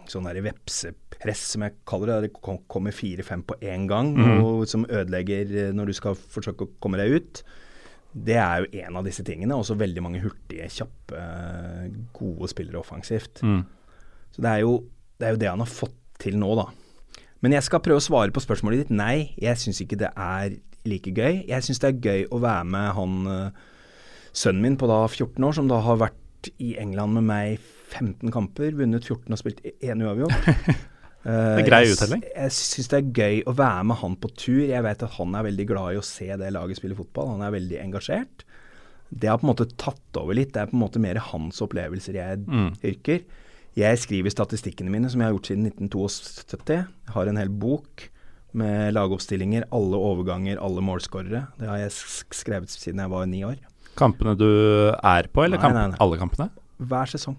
[0.05, 2.17] sånn der vepsepress, som jeg kaller det.
[2.17, 4.43] Der Det kommer fire-fem på én gang, mm.
[4.43, 7.41] og som ødelegger eh, når du skal forsøke å komme deg ut.
[8.13, 9.57] Det er jo en av disse tingene.
[9.57, 11.23] Også veldig mange hurtige, kjappe,
[12.13, 13.41] gode spillere offensivt.
[13.41, 13.63] Mm.
[14.33, 14.77] Så det er, jo,
[15.17, 16.67] det er jo det han har fått til nå, da.
[17.39, 18.93] Men jeg skal prøve å svare på spørsmålet ditt.
[18.93, 20.57] Nei, jeg syns ikke det er
[20.89, 21.45] like gøy.
[21.49, 23.29] Jeg syns det er gøy å være med han
[24.35, 28.31] sønnen min på da 14 år, som da har vært i England med meg 15
[28.33, 30.51] kamper, vunnet 14 og spilt én uavgjort.
[31.25, 32.23] det er grei uttelling.
[32.27, 34.61] Jeg, jeg syns det er gøy å være med han på tur.
[34.69, 37.33] Jeg vet at han er veldig glad i å se det laget spille fotball.
[37.35, 38.45] Han er veldig engasjert.
[39.09, 40.53] Det har på en måte tatt over litt.
[40.53, 42.71] Det er på en måte mer hans opplevelser jeg mm.
[42.91, 43.25] yrker.
[43.77, 46.79] Jeg skriver statistikkene mine, som jeg har gjort siden 1972.
[46.79, 48.07] Jeg har en hel bok
[48.57, 51.43] med lagoppstillinger, alle overganger, alle målskårere.
[51.59, 51.93] Det har jeg
[52.33, 53.59] skrevet siden jeg var ni år.
[53.99, 54.49] Kampene du
[54.95, 56.01] er på, eller nei, nei, nei.
[56.03, 56.49] alle kampene?
[56.79, 57.37] Hver sesong.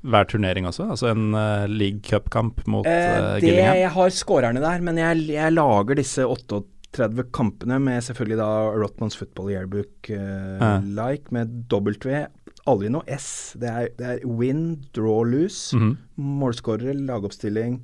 [0.00, 0.86] Hver turnering også?
[0.94, 3.76] Altså en uh, league cup-kamp mot uh, det, Gillingham?
[3.82, 8.50] Jeg har skårerne der, men jeg, jeg, lager disse 38 kampene med selvfølgelig da
[8.80, 12.22] Rotmans Football Yearbook-like, uh, med W.
[12.70, 13.28] Aldri noe S.
[13.60, 15.76] Det er, det er win, draw, lose.
[15.76, 15.96] Mm -hmm.
[16.40, 17.80] Målskårere, lagoppstilling,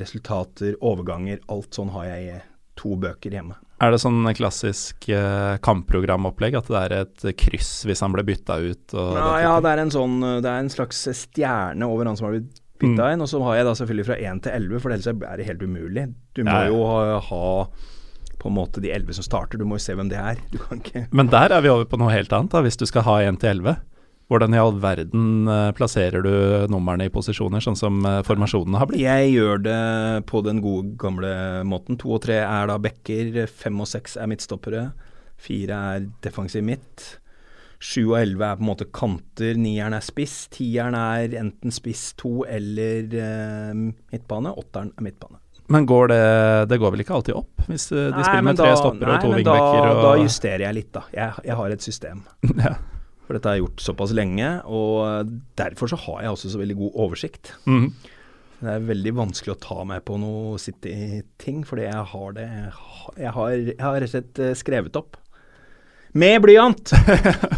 [0.00, 1.38] resultater, overganger.
[1.48, 2.40] Alt sånn har jeg i
[2.76, 3.54] to bøker hjemme.
[3.82, 8.56] Er det sånn klassisk uh, kampprogramopplegg, at det er et kryss hvis han ble bytta
[8.64, 8.94] ut?
[8.94, 12.38] ja, ja, det er en sånn Det er en slags stjerne over han som har
[12.38, 13.12] blitt bytta mm.
[13.12, 13.24] inn.
[13.24, 15.66] Og så har jeg da selvfølgelig fra 1 til 11, for ellers er det helt
[15.66, 16.06] umulig.
[16.36, 16.70] Du må ja.
[16.70, 17.44] jo ha, ha,
[18.40, 20.40] på en måte de 11 som starter, du må jo se hvem det er.
[21.16, 23.40] Men der er vi over på noe helt annet, da, hvis du skal ha 1
[23.42, 23.78] til 11.
[24.26, 26.32] Hvordan i all verden uh, plasserer du
[26.72, 29.04] numrene i posisjoner, sånn som uh, formasjonene har blitt?
[29.04, 29.82] Jeg gjør det
[30.26, 31.30] på den gode, gamle
[31.68, 31.98] måten.
[32.02, 34.88] To og tre er da backer, fem og seks er midtstoppere,
[35.38, 37.06] fire er defensiv midt.
[37.78, 42.08] Sju og elleve er på en måte kanter, nieren er spiss, tieren er enten spiss
[42.18, 45.38] to eller uh, midtbane, åtteren er midtbane.
[45.70, 46.20] Men går det,
[46.70, 49.32] det går vel ikke alltid opp, hvis de nei, spiller med tre stoppere og to
[49.34, 49.86] vingbekker?
[49.86, 51.06] Da, da justerer jeg litt, da.
[51.14, 52.26] Jeg, jeg har et system.
[52.66, 52.74] ja.
[53.26, 56.76] For dette har jeg gjort såpass lenge, og derfor så har jeg også så veldig
[56.78, 57.50] god oversikt.
[57.66, 57.88] Mm.
[58.56, 62.46] Det er veldig vanskelig å ta meg på noe City-ting, fordi jeg har det
[63.18, 65.18] Jeg har, jeg har rett og slett eh, skrevet opp.
[66.16, 66.94] Med blyant!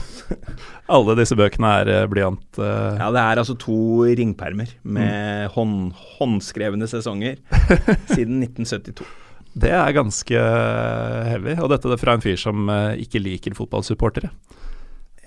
[0.94, 2.48] Alle disse bøkene er uh, blyant?
[2.56, 2.96] Uh...
[2.98, 5.52] Ja, det er altså to ringpermer med mm.
[5.54, 5.78] hånd,
[6.16, 7.36] håndskrevne sesonger
[8.14, 9.06] siden 1972.
[9.58, 10.42] Det er ganske
[11.28, 14.30] heavy, og dette er fra en fyr som ikke liker fotballsupportere.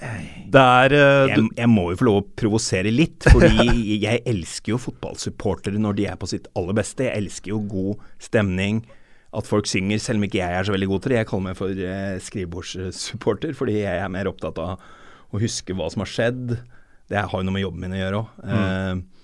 [0.01, 3.67] Det er uh, jeg, jeg, må jo få lov å provosere litt, fordi
[4.05, 7.05] jeg elsker jo fotballsupportere når de er på sitt aller beste.
[7.07, 8.81] Jeg elsker jo god stemning,
[9.37, 11.21] at folk synger, selv om ikke jeg er så veldig god til det.
[11.21, 14.81] Jeg kaller meg for uh, skrivebordssupporter, fordi jeg er mer opptatt av
[15.31, 16.57] å huske hva som har skjedd.
[17.11, 18.37] Det har jo noe med jobben min å gjøre òg.
[18.43, 18.57] Mm.
[18.57, 19.20] Uh,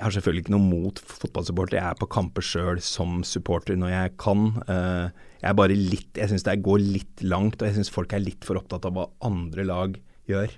[0.00, 1.76] jeg har selvfølgelig ikke noe mot fotballsupporter.
[1.76, 4.46] Jeg er på kamper sjøl som supporter når jeg kan.
[4.64, 8.14] Uh, jeg er bare litt Jeg syns det går litt langt, og jeg syns folk
[8.16, 9.98] er litt for opptatt av hva andre lag
[10.30, 10.54] gjør.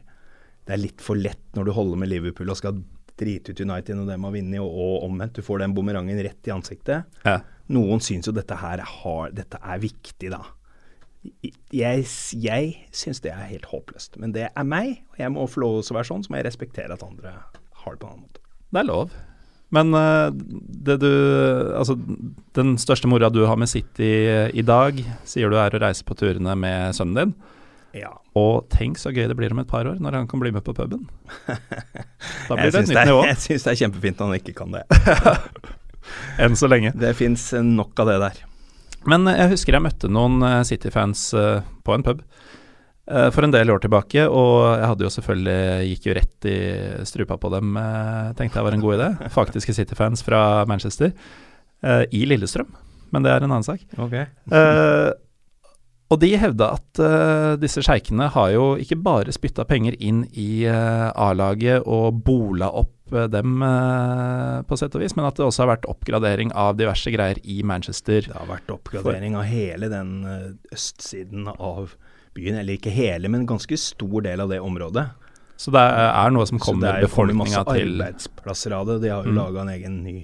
[0.62, 2.78] Det er litt for lett når du holder med Liverpool og skal
[3.18, 5.40] drite ut United når de har vunnet, og, og omvendt.
[5.40, 7.11] Du får den bumerangen rett i ansiktet.
[7.26, 7.40] Ja.
[7.74, 10.44] Noen syns jo dette her er, dette er viktig, da.
[11.74, 12.07] Jeg,
[12.38, 14.22] jeg syns det er helt håpløst.
[14.22, 16.38] Men det er meg, og jeg må få lov til å være sånn, så må
[16.38, 17.35] jeg respektere at andre
[17.83, 18.42] har det på en annen måte.
[18.70, 19.20] Det er lov.
[19.73, 21.09] Men uh, det du
[21.73, 21.97] Altså,
[22.57, 24.13] den største mora du har med City
[24.53, 27.35] i dag, sier du er å reise på turene med sønnen din.
[28.03, 28.15] Ja.
[28.39, 30.65] Og tenk så gøy det blir om et par år, når han kan bli med
[30.65, 31.09] på puben.
[32.49, 33.25] Da blir det et nytt nivå.
[33.29, 34.85] Jeg syns det er kjempefint når han ikke kan det.
[36.43, 36.95] Enn så lenge.
[36.97, 38.41] Det fins nok av det der.
[39.09, 41.29] Men jeg husker jeg møtte noen City-fans
[41.85, 42.23] på en pub
[43.05, 46.59] for en del år tilbake, og jeg hadde jo selvfølgelig gikk jo rett i
[47.09, 47.75] strupa på dem,
[48.38, 49.09] tenkte jeg var en god idé.
[49.38, 51.11] Faktiske City-fans fra Manchester,
[52.15, 52.71] i Lillestrøm,
[53.11, 53.83] men det er en annen sak.
[54.07, 54.29] Okay.
[56.12, 57.03] Og de hevda at
[57.59, 63.67] disse sjeikene har jo ikke bare spytta penger inn i A-laget og bola opp dem
[64.69, 67.59] på sett og vis, men at det også har vært oppgradering av diverse greier i
[67.67, 68.31] Manchester.
[68.31, 70.15] Det har vært oppgradering av hele den
[70.71, 71.97] østsiden av
[72.37, 75.09] byen, eller ikke hele, men ganske stor del av det området.
[75.62, 77.68] Så det er noe som kommer befolkninga til?
[77.68, 79.01] Det er jo masse arbeidsplasser av det.
[79.05, 79.38] De har jo mm.
[79.38, 80.16] laga en egen ny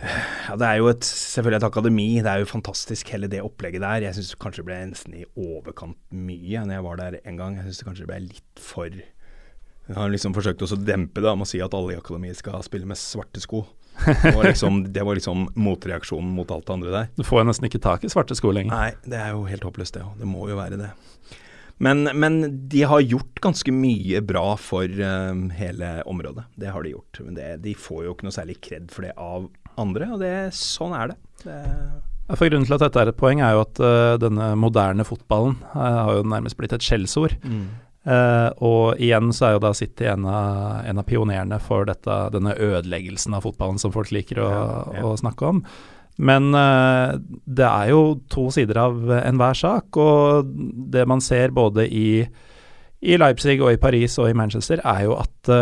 [0.00, 2.08] ja, Det er jo et, selvfølgelig et akademi.
[2.24, 4.06] Det er jo fantastisk, hele det opplegget der.
[4.08, 7.58] Jeg syns kanskje det ble nesten i overkant mye når jeg var der en gang.
[7.58, 11.46] Jeg syns kanskje det ble litt for Jeg har liksom forsøkt å dempe det med
[11.46, 13.66] å si at alle i akademiet skal spille med svarte sko.
[14.06, 17.12] Det var liksom, det var liksom motreaksjonen mot alt det andre der.
[17.16, 18.72] Du får jo nesten ikke tak i svarte sko lenger.
[18.72, 20.14] Nei, det er jo helt håpløst det òg.
[20.20, 20.90] Det må jo være det.
[21.80, 26.44] Men, men, de har gjort ganske mye bra for um, hele området.
[26.60, 27.20] Det har de gjort.
[27.24, 29.48] Men det, de får jo ikke noe særlig kred for det av
[29.80, 31.16] andre, og det, sånn er det.
[31.46, 35.06] det for Grunnen til at dette er et poeng, er jo at uh, denne moderne
[35.08, 37.38] fotballen uh, har jo nærmest blitt et skjellsord.
[37.48, 37.64] Mm.
[38.00, 42.16] Uh, og igjen så er jo da City en av, en av pionerene for dette,
[42.32, 45.02] denne ødeleggelsen av fotballen som folk liker å, ja, ja.
[45.04, 45.64] å snakke om.
[46.20, 50.50] Men det er jo to sider av enhver sak, og
[50.92, 52.20] det man ser både i,
[53.00, 55.52] i Leipzig og i Paris og i Manchester, er jo at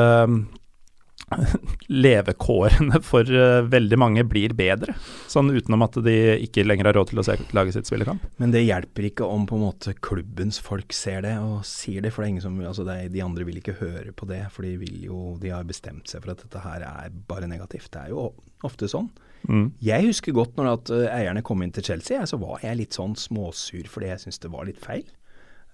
[1.93, 4.95] levekårene for uh, veldig mange blir bedre.
[5.29, 7.27] Sånn utenom at de ikke lenger har råd til å
[7.57, 8.25] lage sitt spillekamp.
[8.41, 12.13] Men det hjelper ikke om på en måte klubbens folk ser det og sier det.
[12.15, 14.45] For det er ingen som, altså er, de andre vil ikke høre på det.
[14.55, 17.91] For de, vil jo, de har bestemt seg for at dette her er bare negativt.
[17.93, 18.31] Det er jo
[18.67, 19.11] ofte sånn.
[19.49, 19.69] Mm.
[19.85, 22.97] Jeg husker godt når at uh, eierne kom inn til Chelsea, så var jeg litt
[22.97, 25.05] sånn småsur fordi jeg syntes det var litt feil.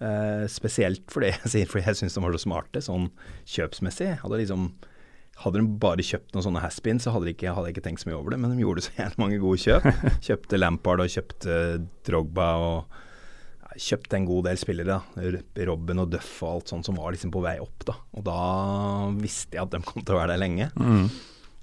[0.03, 3.09] Uh, spesielt fordi jeg, fordi jeg syntes de var så smarte, sånn
[3.55, 4.11] kjøpsmessig.
[4.11, 4.69] Jeg hadde liksom
[5.43, 8.11] hadde de bare kjøpt noen sånne haspins, så hadde, ikke, hadde jeg ikke tenkt så
[8.11, 8.41] mye over det.
[8.43, 9.89] Men de gjorde så jævlig mange gode kjøp.
[10.29, 11.59] Kjøpte Lampard og kjøpte
[12.07, 12.97] Drogba og
[13.65, 15.01] ja, kjøpte en god del spillere.
[15.19, 15.43] da.
[15.71, 17.87] Robben og Duff og alt sånt som var liksom på vei opp.
[17.91, 17.99] da.
[18.15, 18.41] Og da
[19.19, 20.71] visste jeg at de kom til å være der lenge.
[20.79, 21.07] Mm.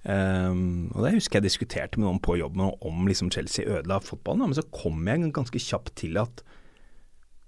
[0.02, 4.50] Um, og det husker jeg diskuterte med noen på jobben om liksom Chelsea ødela fotballen.
[4.50, 6.44] Men så kom jeg ganske kjapt til at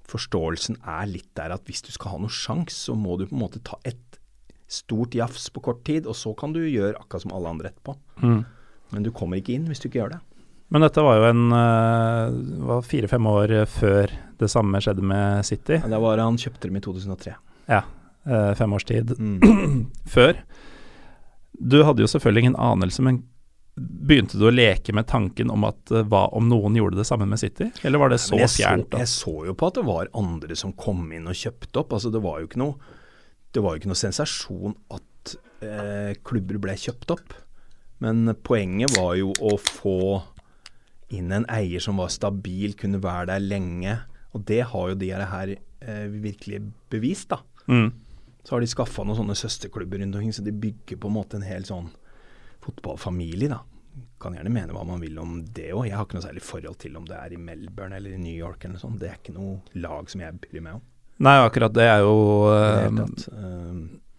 [0.07, 3.35] forståelsen er litt der at hvis du skal ha noen sjanse, så må du på
[3.35, 4.19] en måte ta et
[4.67, 7.95] stort jafs på kort tid, og så kan du gjøre akkurat som alle andre etterpå.
[8.23, 8.43] Mm.
[8.93, 10.21] Men du kommer ikke inn hvis du ikke gjør det.
[10.73, 15.77] Men dette var jo en uh, fire-fem år før det samme skjedde med City.
[15.77, 17.35] Ja, da var Han kjøpte dem i 2003.
[17.69, 17.83] Ja,
[18.29, 19.83] uh, fem års tid mm.
[20.15, 20.39] før.
[21.53, 23.21] Du hadde jo selvfølgelig ingen anelse, men
[23.75, 27.27] begynte du å leke med tanken om at uh, hva om noen gjorde det samme
[27.29, 28.97] med City, eller var det så fjernt?
[28.97, 31.93] Jeg så jo på at det var andre som kom inn og kjøpte opp.
[31.97, 33.01] Altså Det var jo ikke noe
[33.53, 37.35] det var jo ikke noe sensasjon at eh, klubber ble kjøpt opp.
[38.03, 39.97] Men poenget var jo å få
[41.13, 43.97] inn en eier som var stabil, kunne være der lenge.
[44.33, 47.39] Og det har jo de her eh, virkelig bevist, da.
[47.69, 47.91] Mm.
[48.43, 51.37] Så har de skaffa noen sånne søsterklubber rundt omkring, så de bygger på en måte
[51.39, 51.91] en hel sånn
[52.65, 53.61] fotballfamilie, da.
[54.23, 55.85] Kan gjerne mene hva man vil om det òg.
[55.85, 58.33] Jeg har ikke noe særlig forhold til om det er i Melbourne eller i New
[58.33, 58.97] York eller noe sånt.
[58.99, 60.85] Det er ikke noe lag som jeg bryr meg om.
[61.23, 62.15] Nei, akkurat det er jo
[62.51, 62.87] uh,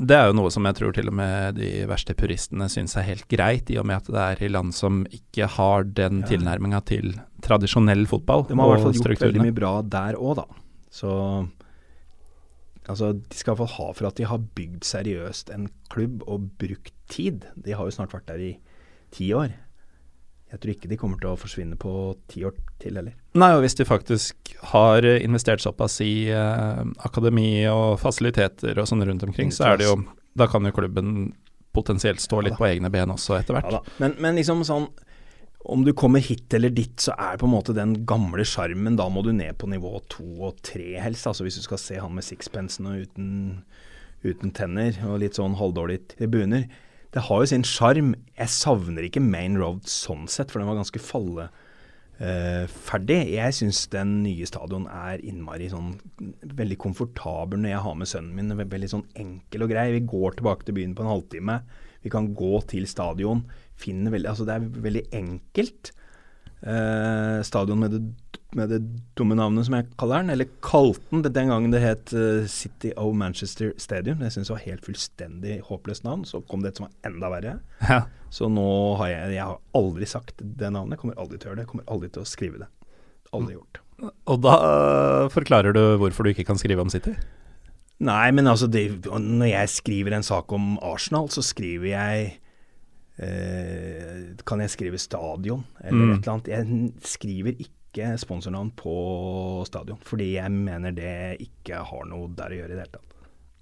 [0.01, 3.09] Det er jo noe som jeg tror til og med de verste puristene syns er
[3.09, 6.31] helt greit, i og med at det er i land som ikke har den ja.
[6.33, 8.47] tilnærminga til tradisjonell fotball.
[8.49, 10.47] De har i hvert fall gjort veldig mye bra der òg, da.
[10.95, 11.11] Så
[12.87, 16.25] altså, de skal i hvert fall ha for at de har bygd seriøst en klubb
[16.27, 17.47] og brukt tid.
[17.55, 18.55] De har jo snart vært der i
[19.15, 19.55] ti år.
[20.53, 21.93] Jeg tror ikke de kommer til å forsvinne på
[22.31, 23.15] ti år til heller.
[23.35, 29.03] Nei, og hvis de faktisk har investert såpass i eh, akademi og fasiliteter og sånn
[29.09, 29.97] rundt omkring, så er det jo
[30.35, 31.33] Da kan jo klubben
[31.75, 33.73] potensielt stå litt på egne ben også etter hvert.
[33.73, 33.83] Ja.
[34.03, 34.89] Men, men liksom sånn
[35.65, 39.07] om du kommer hit eller dit, så er på en måte den gamle sjarmen Da
[39.09, 41.27] må du ned på nivå to og tre, helst.
[41.31, 43.31] Altså hvis du skal se han med sixpensen og uten,
[44.27, 46.67] uten tenner og litt sånn halvdårlige tribuner.
[47.15, 48.15] Det har jo sin sjarm.
[48.35, 53.21] Jeg savner ikke Main Road sånn sett, for den var ganske falleferdig.
[53.23, 55.95] Uh, jeg syns den nye stadion er innmari sånn
[56.59, 58.59] veldig komfortabel når jeg har med sønnen min.
[58.59, 59.95] Veldig sånn enkel og grei.
[59.95, 61.57] Vi går tilbake til byen på en halvtime.
[62.05, 63.47] Vi kan gå til stadion
[63.85, 65.93] veldig Altså, det er veldig enkelt.
[66.65, 68.01] Eh, stadion med det,
[68.57, 68.79] med det,
[69.19, 72.95] dumme navnet, som jeg kaller den, eller kalte den den gangen det het uh, City
[72.97, 74.23] of Manchester Stadium.
[74.23, 76.25] Det syns jeg var helt fullstendig håpløst navn.
[76.25, 77.59] Så kom det et som var enda verre.
[77.85, 78.05] Ja.
[78.33, 80.97] Så nå har jeg Jeg har aldri sagt det navnet.
[80.97, 81.67] Jeg kommer aldri til å gjøre det.
[81.67, 82.71] Jeg kommer aldri til å skrive det.
[83.35, 83.81] Aldri gjort.
[84.33, 87.13] Og da uh, forklarer du hvorfor du ikke kan skrive om City?
[88.05, 92.33] Nei, men altså det, Når jeg skriver en sak om Arsenal, så skriver jeg
[93.23, 96.13] eh, Kan jeg skrive stadion, eller mm.
[96.13, 96.53] et eller annet.
[96.53, 98.95] Jeg skriver ikke sponsornavn på
[99.69, 103.11] stadion, fordi jeg mener det ikke har noe der å gjøre i det hele tatt.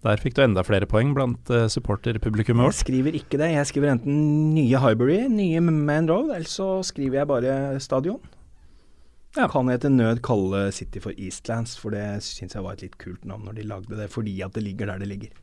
[0.03, 2.74] Der fikk du enda flere poeng blant uh, supporterpublikummet vårt.
[2.74, 3.53] Jeg skriver ikke det.
[3.53, 4.16] Jeg skriver enten
[4.57, 8.18] nye Highbury, nye Man Road, eller så skriver jeg bare stadion.
[9.36, 9.46] Ja.
[9.48, 12.98] Kan jeg til nød kalle City for Eastlands, for det syns jeg var et litt
[13.00, 15.38] kult navn når de lagde det, fordi at det ligger der det ligger.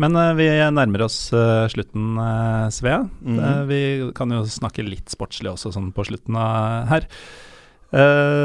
[0.00, 3.02] Men uh, vi nærmer oss uh, slutten, uh, Svea.
[3.20, 3.66] Mm -hmm.
[3.66, 7.06] vi kan jo snakke litt sportslig også sånn på slutten av her.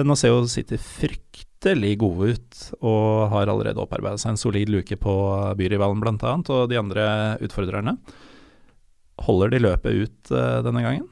[0.04, 4.96] nå ser jo City fryktelig gode ut, og har allerede opparbeidet seg en solid luke
[4.98, 5.14] på
[5.56, 7.98] byrivalen bl.a., og de andre utfordrerne.
[9.18, 10.30] Holder de løpet ut
[10.64, 11.08] denne gangen?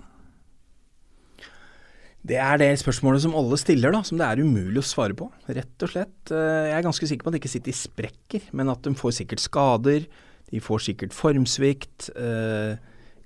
[2.26, 5.28] Det er det spørsmålet som alle stiller, da, som det er umulig å svare på.
[5.46, 6.32] Rett og slett.
[6.32, 9.20] Jeg er ganske sikker på at de ikke sitter i sprekker, men at de får
[9.20, 10.08] sikkert skader.
[10.50, 12.10] De får sikkert formsvikt.
[12.18, 12.78] Eh,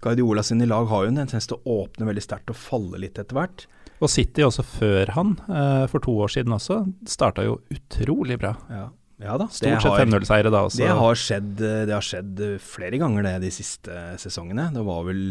[0.04, 3.20] Guardiola sine lag har jo en tendens til å åpne veldig sterkt og falle litt
[3.20, 3.66] etter hvert.
[4.00, 8.54] Og City også før han, eh, for to år siden også, starta jo utrolig bra.
[8.72, 8.86] Ja,
[9.24, 9.48] ja da.
[9.48, 10.84] Stort sett 5-0-seiere da også.
[10.84, 14.70] Det har, skjedd, det har skjedd flere ganger det de siste sesongene.
[14.76, 15.24] Det var vel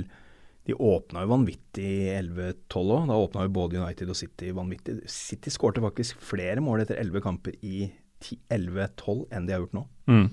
[0.69, 3.07] De åpna jo vanvittig 11-12 òg.
[3.09, 4.99] Da åpna jo både United og City vanvittig.
[5.09, 7.89] City skårte faktisk flere mål etter 11 kamper i
[8.53, 9.85] 11-12 enn de har gjort nå.
[10.11, 10.27] Mm.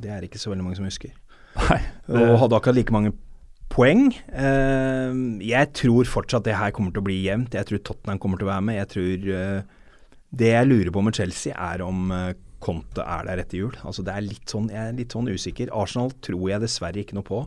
[0.00, 1.14] Det er ikke så veldig mange som husker.
[1.60, 2.18] Nei, det...
[2.18, 3.14] Og hadde akkurat like mange
[3.70, 4.10] poeng.
[4.34, 7.54] Uh, jeg tror fortsatt det her kommer til å bli jevnt.
[7.54, 8.80] Jeg tror Tottenham kommer til å være med.
[8.80, 9.96] Jeg tror uh,
[10.42, 13.76] Det jeg lurer på med Chelsea, er om uh, Conte er der etter jul.
[13.86, 15.70] Altså det er litt sånn, Jeg er litt sånn usikker.
[15.78, 17.44] Arsenal tror jeg dessverre ikke noe på.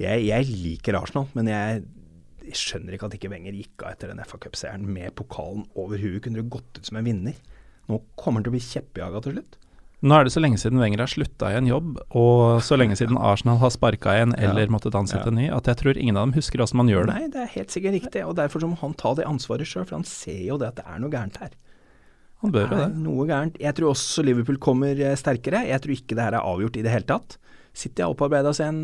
[0.00, 1.84] Jeg, jeg liker Arsenal, men jeg,
[2.54, 6.20] skjønner ikke at ikke Wenger gikk av etter den FA Cup-seieren med pokalen over huet.
[6.24, 7.36] Kunne det gått ut som en vinner?
[7.88, 9.56] Nå kommer han til å bli kjeppjaga til slutt.
[10.04, 12.96] Nå er det så lenge siden Wenger har slutta i en jobb, og så lenge
[13.00, 14.72] siden Arsenal har sparka en eller ja.
[14.74, 17.14] måttet ansette en ny, at jeg tror ingen av dem husker hvordan man gjør det.
[17.16, 19.96] Nei, det er helt sikkert riktig, og derfor må han ta det ansvaret sjøl, for
[19.96, 21.54] han ser jo det at det er noe gærent her.
[22.44, 22.88] Han bør jo det.
[23.00, 23.56] Noe gærent.
[23.64, 25.64] Jeg tror også Liverpool kommer eh, sterkere.
[25.70, 27.38] Jeg tror ikke det her er avgjort i det hele tatt.
[27.72, 28.82] City har opparbeida seg en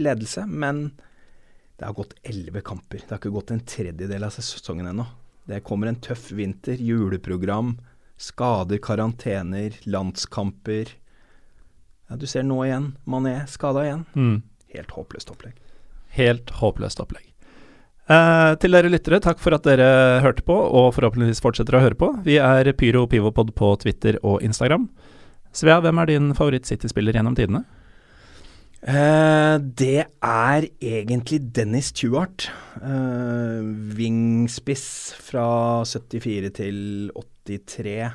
[0.00, 0.90] ledelse, men
[1.78, 3.02] det har gått elleve kamper.
[3.02, 5.06] Det har ikke gått en tredjedel av sesongen ennå.
[5.44, 7.76] Det kommer en tøff vinter, juleprogram.
[8.16, 10.94] Skader, karantener, landskamper.
[12.08, 12.94] Ja, du ser nå igjen.
[13.04, 14.04] Mané skada igjen.
[14.14, 14.42] Mm.
[14.74, 15.58] Helt håpløst opplegg.
[16.14, 17.26] Helt håpløst opplegg.
[18.04, 21.98] Eh, til dere lyttere, takk for at dere hørte på, og forhåpentligvis fortsetter å høre
[21.98, 22.10] på.
[22.26, 24.90] Vi er Pyro Pivopod på Twitter og Instagram.
[25.54, 27.64] Svea, hvem er din favoritt-City-spiller gjennom tidene?
[28.84, 32.52] Eh, det er egentlig Dennis Stewart.
[32.76, 33.60] Uh,
[33.96, 37.10] Wingspiss fra 74 til
[37.48, 38.10] 83.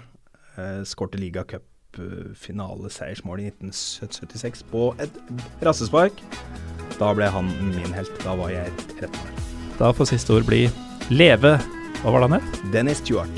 [0.57, 5.11] Uh, Skårte ligacupfinaleseiersmål i 1976 på et
[5.65, 6.13] rassespark.
[6.99, 8.13] Da ble han min helt.
[8.21, 9.29] Da var jeg 13 år.
[9.79, 10.69] Da får siste ord bli
[11.09, 11.59] leve
[12.03, 12.49] Hva var det han het?
[12.73, 13.37] Dennis Stewart.